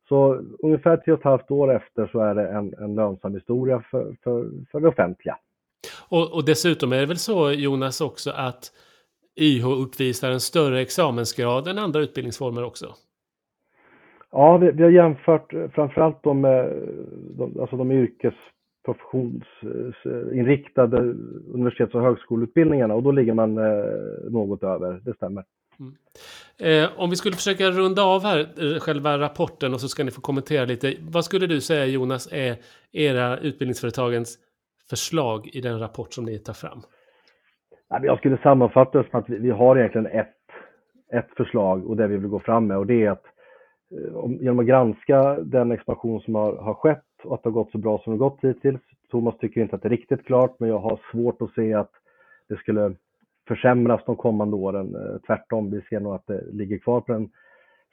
Så 0.08 0.42
ungefär 0.60 0.98
tre 0.98 1.14
och 1.14 1.20
ett 1.20 1.26
halvt 1.26 1.52
år 1.52 1.76
efter 1.76 2.08
så 2.08 2.20
är 2.20 2.36
det 2.36 2.50
en, 2.50 2.74
en 2.74 2.96
lönsam 2.96 3.34
historia 3.34 3.84
för, 3.92 4.16
för, 4.24 4.50
för 4.72 4.80
det 4.80 4.88
offentliga. 4.88 5.38
Och, 6.10 6.34
och 6.34 6.46
dessutom 6.46 6.94
är 6.94 7.00
det 7.00 7.06
väl 7.06 7.18
så 7.18 7.52
Jonas 7.52 8.02
också 8.02 8.32
att 8.32 8.72
YH 9.42 9.68
uppvisar 9.68 10.32
en 10.32 10.40
större 10.40 10.82
examensgrad 10.82 11.68
än 11.68 11.78
andra 11.78 12.00
utbildningsformer 12.00 12.64
också? 12.64 12.86
Ja, 14.32 14.58
vi, 14.58 14.72
vi 14.72 14.84
har 14.84 14.90
jämfört 14.90 15.54
framförallt 15.74 16.24
de, 16.24 16.42
de, 17.38 17.60
alltså 17.60 17.78
de 17.78 17.92
yrkes 17.92 18.34
professionsinriktade 18.94 20.98
universitets 21.54 21.96
och 21.96 22.02
högskoleutbildningarna 22.02 22.94
och 22.94 23.04
då 23.04 23.12
ligger 23.12 23.34
man 23.34 23.58
eh, 23.58 23.84
något 24.30 24.64
över, 24.64 25.02
det 25.06 25.14
stämmer. 25.14 25.44
Mm. 25.80 25.94
Eh, 26.60 26.90
om 26.98 27.10
vi 27.10 27.16
skulle 27.16 27.36
försöka 27.36 27.70
runda 27.70 28.04
av 28.04 28.24
här, 28.24 28.40
eh, 28.40 28.80
själva 28.80 29.18
rapporten 29.18 29.74
och 29.74 29.82
så 29.82 29.88
ska 29.88 30.04
ni 30.04 30.12
få 30.12 30.22
kommentera 30.22 30.66
lite. 30.66 30.94
Vad 31.02 31.26
skulle 31.26 31.48
du 31.48 31.62
säga 31.62 31.86
Jonas 31.86 32.34
är 32.34 32.56
era 32.92 33.38
utbildningsföretagens 33.38 34.38
förslag 34.90 35.50
i 35.54 35.62
den 35.62 35.80
rapport 35.80 36.14
som 36.14 36.26
ni 36.26 36.40
tar 36.40 36.54
fram? 36.54 36.80
Jag 38.02 38.18
skulle 38.18 38.38
sammanfatta 38.38 38.98
det 38.98 39.10
som 39.10 39.20
att 39.20 39.30
vi 39.30 39.50
har 39.50 39.78
egentligen 39.78 40.08
ett, 40.08 40.36
ett 41.14 41.30
förslag 41.38 41.90
och 41.90 41.98
det 41.98 42.08
vi 42.08 42.18
vill 42.18 42.30
gå 42.30 42.40
fram 42.40 42.68
med 42.68 42.78
och 42.78 42.88
det 42.88 43.06
är 43.06 43.12
att 43.12 43.24
genom 44.40 44.60
att 44.60 44.66
granska 44.66 45.40
den 45.40 45.72
expansion 45.72 46.22
som 46.22 46.36
har, 46.36 46.56
har 46.56 46.74
skett 46.74 47.04
och 47.24 47.36
att 47.36 47.44
det 47.44 47.50
har 47.50 47.54
gått 47.54 47.72
så 47.72 47.78
bra 47.78 48.00
som 48.00 48.14
det 48.14 48.20
gått 48.20 48.40
hittills. 48.42 48.82
Thomas 49.12 49.38
tycker 49.38 49.62
inte 49.62 49.76
att 49.76 49.82
det 49.82 49.88
är 49.88 49.90
riktigt 49.90 50.26
klart, 50.26 50.60
men 50.60 50.70
jag 50.70 50.80
har 50.80 51.00
svårt 51.12 51.42
att 51.42 51.54
se 51.54 51.74
att 51.74 51.92
det 52.50 52.56
skulle 52.56 52.96
försämras 53.48 54.02
de 54.06 54.16
kommande 54.16 54.56
åren. 54.56 54.96
Eh, 54.96 55.18
tvärtom, 55.28 55.72
vi 55.72 55.82
ser 55.82 56.00
nog 56.00 56.14
att 56.14 56.28
det 56.28 56.44
ligger 56.52 56.78
kvar 56.78 57.02
på 57.02 57.14
den 57.14 57.30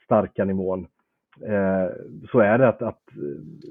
starka 0.03 0.45
nivån. 0.45 0.87
Eh, 1.41 1.87
så 2.31 2.39
är 2.39 2.57
det 2.57 2.67
att, 2.67 2.81
att 2.81 3.03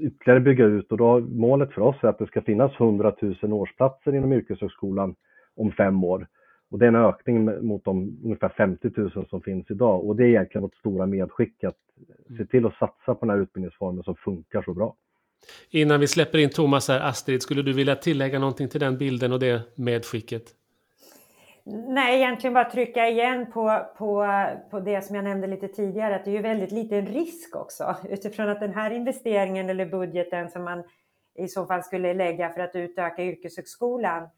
ytterligare 0.00 0.40
bygga 0.40 0.64
ut 0.64 0.92
och 0.92 0.98
då 0.98 1.20
målet 1.20 1.72
för 1.72 1.82
oss 1.82 1.96
är 2.00 2.08
att 2.08 2.18
det 2.18 2.26
ska 2.26 2.42
finnas 2.42 2.80
100 2.80 3.12
000 3.42 3.52
årsplatser 3.52 4.14
inom 4.14 4.32
yrkeshögskolan 4.32 5.14
om 5.56 5.72
fem 5.72 6.04
år. 6.04 6.26
Och 6.70 6.78
det 6.78 6.84
är 6.84 6.88
en 6.88 6.96
ökning 6.96 7.66
mot 7.66 7.84
de 7.84 8.18
ungefär 8.24 8.48
50 8.48 8.90
000 8.96 9.26
som 9.30 9.40
finns 9.40 9.70
idag 9.70 10.04
och 10.04 10.16
det 10.16 10.24
är 10.24 10.28
egentligen 10.28 10.62
vårt 10.62 10.74
stora 10.74 11.06
medskick 11.06 11.64
att 11.64 11.76
se 12.38 12.46
till 12.46 12.66
att 12.66 12.74
satsa 12.74 13.14
på 13.14 13.26
den 13.26 13.30
här 13.30 13.42
utbildningsformen 13.42 14.02
som 14.02 14.14
funkar 14.16 14.62
så 14.62 14.74
bra. 14.74 14.94
Innan 15.70 16.00
vi 16.00 16.08
släpper 16.08 16.38
in 16.38 16.50
Thomas 16.50 16.88
här, 16.88 17.00
Astrid, 17.00 17.42
skulle 17.42 17.62
du 17.62 17.72
vilja 17.72 17.96
tillägga 17.96 18.38
någonting 18.38 18.68
till 18.68 18.80
den 18.80 18.98
bilden 18.98 19.32
och 19.32 19.38
det 19.38 19.62
medskicket? 19.74 20.42
Nej, 21.68 22.16
egentligen 22.16 22.54
bara 22.54 22.70
trycka 22.70 23.08
igen 23.08 23.52
på, 23.52 23.86
på, 23.98 24.26
på 24.70 24.80
det 24.80 25.02
som 25.02 25.16
jag 25.16 25.24
nämnde 25.24 25.46
lite 25.46 25.68
tidigare, 25.68 26.16
att 26.16 26.24
det 26.24 26.30
är 26.30 26.34
ju 26.34 26.42
väldigt 26.42 26.72
liten 26.72 27.06
risk 27.06 27.56
också 27.56 27.96
utifrån 28.08 28.48
att 28.48 28.60
den 28.60 28.74
här 28.74 28.90
investeringen 28.90 29.70
eller 29.70 29.86
budgeten 29.86 30.50
som 30.50 30.64
man 30.64 30.84
i 31.34 31.48
så 31.48 31.66
fall 31.66 31.82
skulle 31.82 32.14
lägga 32.14 32.50
för 32.50 32.60
att 32.60 32.76
utöka 32.76 33.22
yrkeshögskolan, 33.22 34.28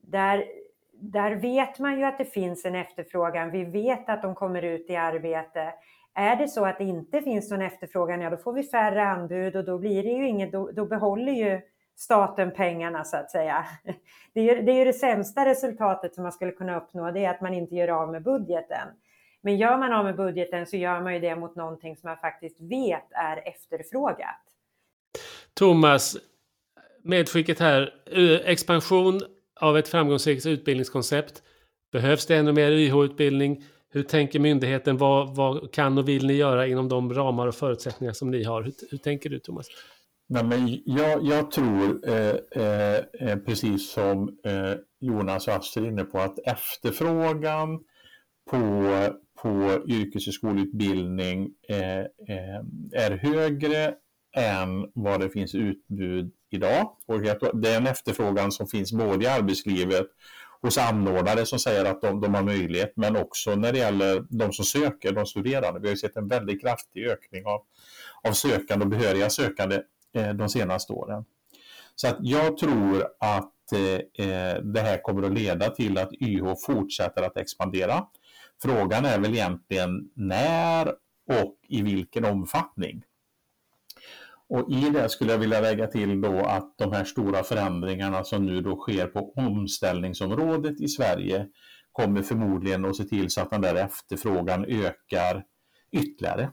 där, 0.00 0.44
där 0.92 1.34
vet 1.34 1.78
man 1.78 1.98
ju 1.98 2.04
att 2.04 2.18
det 2.18 2.24
finns 2.24 2.64
en 2.64 2.74
efterfrågan. 2.74 3.50
Vi 3.50 3.64
vet 3.64 4.08
att 4.08 4.22
de 4.22 4.34
kommer 4.34 4.62
ut 4.62 4.90
i 4.90 4.96
arbete. 4.96 5.72
Är 6.18 6.36
det 6.36 6.48
så 6.48 6.64
att 6.64 6.78
det 6.78 6.84
inte 6.84 7.22
finns 7.22 7.50
någon 7.50 7.62
efterfrågan, 7.62 8.20
ja 8.20 8.30
då 8.30 8.36
får 8.36 8.52
vi 8.52 8.62
färre 8.62 9.02
anbud 9.02 9.56
och 9.56 9.64
då 9.64 9.78
blir 9.78 10.02
det 10.02 10.08
ju 10.08 10.28
inget, 10.28 10.52
då, 10.52 10.70
då 10.70 10.84
behåller 10.84 11.32
ju 11.32 11.60
staten 11.96 12.50
pengarna 12.50 13.04
så 13.04 13.16
att 13.16 13.30
säga. 13.30 13.66
Det 14.34 14.40
är, 14.40 14.56
ju, 14.56 14.62
det 14.62 14.72
är 14.72 14.76
ju 14.76 14.84
det 14.84 14.92
sämsta 14.92 15.44
resultatet 15.44 16.14
som 16.14 16.22
man 16.22 16.32
skulle 16.32 16.52
kunna 16.52 16.76
uppnå, 16.76 17.10
det 17.10 17.24
är 17.24 17.30
att 17.30 17.40
man 17.40 17.54
inte 17.54 17.74
gör 17.74 17.88
av 17.88 18.12
med 18.12 18.22
budgeten. 18.22 18.88
Men 19.42 19.56
gör 19.56 19.78
man 19.78 19.92
av 19.92 20.04
med 20.04 20.16
budgeten 20.16 20.66
så 20.66 20.76
gör 20.76 21.00
man 21.00 21.14
ju 21.14 21.20
det 21.20 21.36
mot 21.36 21.56
någonting 21.56 21.96
som 21.96 22.08
man 22.08 22.16
faktiskt 22.16 22.60
vet 22.60 23.06
är 23.10 23.48
efterfrågat. 23.48 24.42
Thomas, 25.54 26.16
medskicket 27.02 27.58
här, 27.58 27.94
expansion 28.44 29.20
av 29.60 29.78
ett 29.78 29.88
framgångsrikt 29.88 30.46
utbildningskoncept. 30.46 31.42
Behövs 31.92 32.26
det 32.26 32.36
ännu 32.36 32.52
mer 32.52 32.70
YH-utbildning? 32.70 33.64
Hur 33.90 34.02
tänker 34.02 34.40
myndigheten? 34.40 34.96
Vad, 34.96 35.36
vad, 35.36 35.72
kan 35.72 35.98
och 35.98 36.08
vill 36.08 36.26
ni 36.26 36.32
göra 36.32 36.66
inom 36.66 36.88
de 36.88 37.14
ramar 37.14 37.46
och 37.46 37.54
förutsättningar 37.54 38.12
som 38.12 38.30
ni 38.30 38.44
har? 38.44 38.62
Hur, 38.62 38.72
hur 38.90 38.98
tänker 38.98 39.30
du 39.30 39.38
Thomas? 39.38 39.66
Nej, 40.28 40.44
men 40.44 40.78
jag, 40.84 41.24
jag 41.24 41.50
tror, 41.50 42.08
eh, 42.08 42.36
eh, 42.50 42.96
eh 43.20 43.38
precis 43.46 43.90
som 43.90 44.38
eh, 44.44 44.74
Jonas 45.00 45.48
och 45.48 45.54
Astrid 45.54 45.84
är 45.84 45.88
inne 45.88 46.04
på, 46.04 46.18
att 46.18 46.38
efterfrågan 46.38 47.80
på, 48.50 48.58
på 49.42 49.82
yrkeshögskoleutbildning 49.88 51.50
eh, 51.68 51.98
eh, 51.98 52.60
är 52.92 53.10
högre 53.10 53.94
än 54.36 54.90
vad 54.94 55.20
det 55.20 55.30
finns 55.30 55.54
utbud 55.54 56.32
idag. 56.50 56.96
Och 57.06 57.20
det 57.20 57.68
är 57.68 57.76
en 57.76 57.86
efterfrågan 57.86 58.52
som 58.52 58.66
finns 58.66 58.92
både 58.92 59.24
i 59.24 59.28
arbetslivet 59.28 60.06
hos 60.62 60.78
anordnare 60.78 61.46
som 61.46 61.58
säger 61.58 61.84
att 61.84 62.02
de, 62.02 62.20
de 62.20 62.34
har 62.34 62.42
möjlighet, 62.42 62.92
men 62.96 63.16
också 63.16 63.54
när 63.54 63.72
det 63.72 63.78
gäller 63.78 64.24
de 64.28 64.52
som 64.52 64.64
söker, 64.64 65.12
de 65.12 65.26
studerande. 65.26 65.80
Vi 65.80 65.86
har 65.86 65.92
ju 65.92 65.96
sett 65.96 66.16
en 66.16 66.28
väldigt 66.28 66.60
kraftig 66.60 67.06
ökning 67.06 67.46
av, 67.46 67.60
av 68.28 68.32
sökande 68.32 68.84
och 68.84 68.90
behöriga 68.90 69.30
sökande 69.30 69.82
Eh, 70.12 70.34
de 70.34 70.48
senaste 70.48 70.92
åren. 70.92 71.24
Så 71.94 72.08
att 72.08 72.16
jag 72.20 72.58
tror 72.58 73.06
att 73.20 73.72
eh, 73.72 74.26
eh 74.26 74.62
det 74.62 74.80
här 74.80 75.02
kommer 75.02 75.22
att 75.22 75.32
leda 75.32 75.70
till 75.70 75.98
att 75.98 76.12
YH 76.12 76.54
fortsätter 76.66 77.22
att 77.22 77.36
expandera. 77.36 78.06
Frågan 78.62 79.04
är 79.04 79.18
väl 79.18 79.34
egentligen 79.34 80.10
när 80.14 80.88
och 81.42 81.56
i 81.68 81.82
vilken 81.82 82.24
omfattning. 82.24 83.02
Och 84.48 84.70
i 84.70 84.90
det 84.90 85.08
skulle 85.08 85.32
jag 85.32 85.38
vilja 85.38 85.60
lägga 85.60 85.86
till 85.86 86.20
då 86.20 86.38
att 86.38 86.74
de 86.78 86.92
här 86.92 87.04
stora 87.04 87.42
förändringarna 87.42 88.24
som 88.24 88.46
nu 88.46 88.60
då 88.60 88.76
sker 88.76 89.06
på 89.06 89.32
omställningsområdet 89.36 90.80
i 90.80 90.88
Sverige 90.88 91.46
kommer 91.92 92.22
förmodligen 92.22 92.84
att 92.84 92.96
se 92.96 93.04
till 93.04 93.30
så 93.30 93.40
att 93.40 93.50
den 93.50 93.60
där 93.60 93.74
efterfrågan 93.74 94.64
ökar 94.64 95.44
ytterligare. 95.92 96.50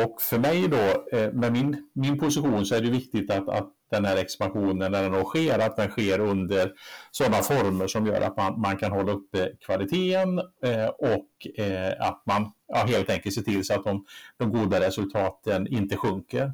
Och 0.00 0.22
för 0.22 0.38
mig 0.38 0.68
då, 0.68 1.16
eh, 1.18 1.32
med 1.32 1.52
min, 1.52 1.90
min 1.94 2.18
position, 2.18 2.66
så 2.66 2.74
är 2.74 2.80
det 2.80 2.90
viktigt 2.90 3.30
att, 3.30 3.48
att 3.48 3.72
den 3.90 4.04
här 4.04 4.16
expansionen, 4.16 4.92
när 4.92 5.02
den 5.02 5.12
då 5.12 5.24
sker, 5.24 5.58
att 5.58 5.76
den 5.76 5.88
sker 5.90 6.20
under 6.20 6.72
sådana 7.10 7.36
former 7.36 7.86
som 7.86 8.06
gör 8.06 8.20
att 8.20 8.36
man, 8.36 8.60
man 8.60 8.76
kan 8.76 8.92
hålla 8.92 9.12
uppe 9.12 9.52
kvaliteten 9.66 10.38
eh, 10.38 10.88
och 10.88 11.60
eh, 11.64 12.08
att 12.08 12.22
man 12.26 12.52
ja, 12.68 12.84
helt 12.86 13.10
enkelt 13.10 13.34
ser 13.34 13.42
till 13.42 13.64
så 13.64 13.74
att 13.74 13.84
de, 13.84 14.04
de 14.36 14.50
goda 14.50 14.80
resultaten 14.80 15.66
inte 15.66 15.96
sjunker. 15.96 16.52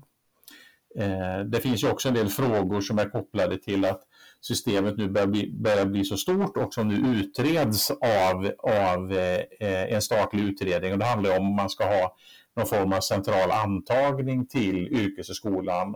Eh, 0.98 1.40
det 1.44 1.60
finns 1.60 1.84
ju 1.84 1.90
också 1.90 2.08
en 2.08 2.14
del 2.14 2.28
frågor 2.28 2.80
som 2.80 2.98
är 2.98 3.10
kopplade 3.10 3.58
till 3.58 3.84
att 3.84 4.02
systemet 4.40 4.96
nu 4.96 5.08
börjar 5.08 5.26
bli, 5.26 5.52
börjar 5.52 5.86
bli 5.86 6.04
så 6.04 6.16
stort 6.16 6.56
och 6.56 6.74
som 6.74 6.88
nu 6.88 7.18
utreds 7.20 7.90
av, 7.90 8.52
av 8.58 9.12
eh, 9.12 9.92
en 9.94 10.02
statlig 10.02 10.42
utredning. 10.42 10.92
Och 10.92 10.98
det 10.98 11.04
handlar 11.04 11.38
om 11.38 11.56
man 11.56 11.70
ska 11.70 11.84
ha 11.84 12.16
någon 12.56 12.66
form 12.66 12.92
av 12.92 13.00
central 13.00 13.50
antagning 13.50 14.46
till 14.46 14.88
yrkeshögskolan 14.88 15.94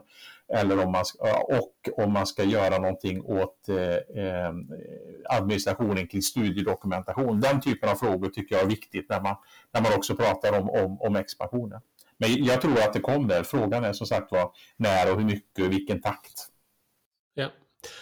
eller 0.54 0.84
om 0.84 0.92
man 0.92 1.04
ska, 1.04 1.42
och 1.42 2.04
om 2.04 2.12
man 2.12 2.26
ska 2.26 2.44
göra 2.44 2.78
någonting 2.78 3.22
åt 3.22 3.68
eh, 3.68 4.24
eh, 4.24 4.52
administrationen 5.28 6.06
kring 6.06 6.22
studiedokumentation. 6.22 7.40
Den 7.40 7.60
typen 7.60 7.88
av 7.88 7.94
frågor 7.94 8.28
tycker 8.28 8.54
jag 8.54 8.64
är 8.64 8.68
viktigt 8.68 9.06
när 9.08 9.20
man, 9.20 9.36
när 9.72 9.80
man 9.80 9.92
också 9.96 10.16
pratar 10.16 10.60
om, 10.60 10.70
om, 10.70 11.00
om 11.00 11.16
expansionen. 11.16 11.80
Men 12.22 12.44
jag 12.44 12.60
tror 12.60 12.78
att 12.78 12.92
det 12.92 13.00
kommer. 13.00 13.42
Frågan 13.42 13.84
är 13.84 13.92
som 13.92 14.06
sagt 14.06 14.32
var 14.32 14.50
när 14.76 15.12
och 15.12 15.18
hur 15.18 15.26
mycket 15.26 15.64
och 15.64 15.72
vilken 15.72 16.00
takt. 16.00 16.48
Ja. 17.34 17.48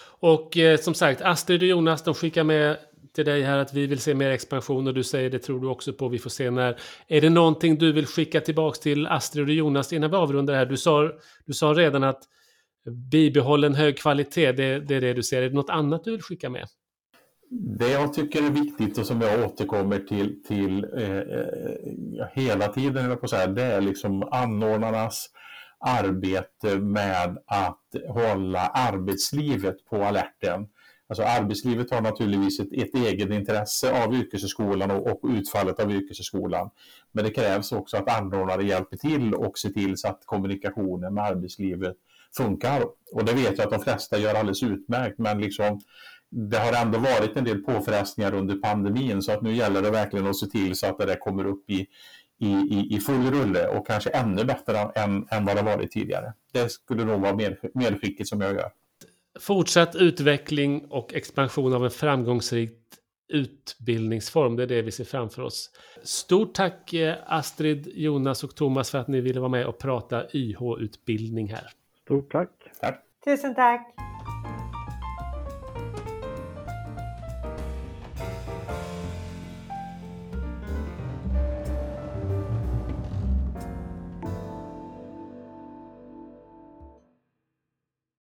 Och 0.02 0.56
eh, 0.56 0.78
som 0.78 0.94
sagt, 0.94 1.22
Astrid 1.22 1.62
och 1.62 1.68
Jonas 1.68 2.02
de 2.04 2.14
skickar 2.14 2.44
med 2.44 2.76
till 3.14 3.24
dig 3.24 3.42
här 3.42 3.58
att 3.58 3.74
vi 3.74 3.86
vill 3.86 4.00
se 4.00 4.14
mer 4.14 4.30
expansion 4.30 4.86
och 4.86 4.94
du 4.94 5.04
säger 5.04 5.30
det 5.30 5.38
tror 5.38 5.60
du 5.60 5.66
också 5.66 5.92
på, 5.92 6.08
vi 6.08 6.18
får 6.18 6.30
se 6.30 6.50
när. 6.50 6.80
Är 7.08 7.20
det 7.20 7.30
någonting 7.30 7.78
du 7.78 7.92
vill 7.92 8.06
skicka 8.06 8.40
tillbaks 8.40 8.78
till 8.78 9.06
Astrid 9.06 9.48
och 9.48 9.54
Jonas 9.54 9.92
innan 9.92 10.10
vi 10.10 10.16
avrundar 10.16 10.54
här? 10.54 10.66
Du 10.66 10.76
sa, 10.76 11.10
du 11.44 11.52
sa 11.52 11.66
redan 11.66 12.04
att 12.04 12.22
bibehållen 13.10 13.74
hög 13.74 13.98
kvalitet, 13.98 14.52
det, 14.52 14.80
det 14.80 14.94
är 14.94 15.00
det 15.00 15.12
du 15.12 15.22
ser. 15.22 15.42
Är 15.42 15.48
det 15.48 15.54
något 15.54 15.70
annat 15.70 16.04
du 16.04 16.10
vill 16.10 16.22
skicka 16.22 16.50
med? 16.50 16.66
Det 17.52 17.90
jag 17.90 18.12
tycker 18.12 18.46
är 18.46 18.50
viktigt 18.50 18.98
och 18.98 19.06
som 19.06 19.20
jag 19.20 19.44
återkommer 19.44 19.98
till, 19.98 20.42
till 20.42 20.84
eh, 20.84 21.18
eh 21.18 22.26
hela 22.32 22.68
tiden, 22.68 23.16
på 23.18 23.28
så 23.28 23.36
här, 23.36 23.48
det 23.48 23.62
är 23.62 23.80
liksom 23.80 24.22
anordnarnas 24.22 25.30
arbete 25.78 26.78
med 26.78 27.38
att 27.46 27.96
hålla 28.08 28.60
arbetslivet 28.60 29.84
på 29.84 30.04
alerten. 30.04 30.68
Alltså 31.08 31.22
arbetslivet 31.22 31.90
har 31.90 32.00
naturligtvis 32.00 32.60
ett, 32.60 32.72
ett 32.72 32.94
eget 32.94 33.30
intresse 33.30 34.04
av 34.04 34.14
yrkeshögskolan 34.14 34.90
och, 34.90 35.06
och 35.06 35.30
utfallet 35.30 35.80
av 35.80 35.92
yrkeshögskolan. 35.92 36.70
Men 37.12 37.24
det 37.24 37.30
krävs 37.30 37.72
också 37.72 37.96
att 37.96 38.20
anordnare 38.20 38.64
hjälper 38.64 38.96
till 38.96 39.34
och 39.34 39.58
ser 39.58 39.70
till 39.70 39.96
så 39.96 40.08
att 40.08 40.22
kommunikationen 40.26 41.14
med 41.14 41.24
arbetslivet 41.24 41.96
funkar. 42.36 42.82
Och 43.12 43.24
det 43.24 43.32
vet 43.32 43.58
jag 43.58 43.64
att 43.64 43.70
de 43.70 43.80
flesta 43.80 44.18
gör 44.18 44.34
alldeles 44.34 44.62
utmärkt, 44.62 45.18
men 45.18 45.40
liksom, 45.40 45.80
det 46.30 46.56
har 46.56 46.82
ändå 46.82 46.98
varit 46.98 47.36
en 47.36 47.44
del 47.44 47.58
påfrestningar 47.58 48.34
under 48.34 48.56
pandemin 48.56 49.22
så 49.22 49.32
att 49.32 49.42
nu 49.42 49.54
gäller 49.54 49.82
det 49.82 49.90
verkligen 49.90 50.26
att 50.26 50.36
se 50.36 50.46
till 50.46 50.76
så 50.76 50.86
att 50.86 50.98
det 50.98 51.06
där 51.06 51.20
kommer 51.20 51.46
upp 51.46 51.70
i, 51.70 51.86
i, 52.40 52.86
i, 52.90 53.00
full 53.00 53.30
rulle 53.30 53.68
och 53.68 53.86
kanske 53.86 54.10
ännu 54.10 54.44
bättre 54.44 54.78
än, 54.78 55.26
än 55.30 55.44
vad 55.44 55.56
det 55.56 55.62
varit 55.62 55.90
tidigare. 55.90 56.32
Det 56.52 56.70
skulle 56.70 57.04
nog 57.04 57.20
vara 57.20 57.36
med, 57.36 57.56
medskicket 57.74 58.26
som 58.28 58.40
jag 58.40 58.54
gör 58.54 58.70
fortsatt 59.40 59.96
utveckling 59.96 60.86
och 60.90 61.14
expansion 61.14 61.74
av 61.74 61.84
en 61.84 61.90
framgångsrik 61.90 62.76
utbildningsform. 63.28 64.56
Det 64.56 64.62
är 64.62 64.66
det 64.66 64.82
vi 64.82 64.90
ser 64.90 65.04
framför 65.04 65.42
oss. 65.42 65.70
Stort 66.02 66.54
tack 66.54 66.92
eh, 66.92 67.14
Astrid, 67.26 67.88
Jonas 67.94 68.44
och 68.44 68.54
Thomas 68.54 68.90
för 68.90 68.98
att 68.98 69.08
ni 69.08 69.20
ville 69.20 69.40
vara 69.40 69.50
med 69.50 69.66
och 69.66 69.78
prata 69.78 70.24
YH-utbildning 70.32 71.48
här. 71.48 71.70
Stort 72.04 72.32
tack. 72.32 72.50
Tack. 72.80 73.04
Tusen 73.24 73.54
tack. 73.54 73.94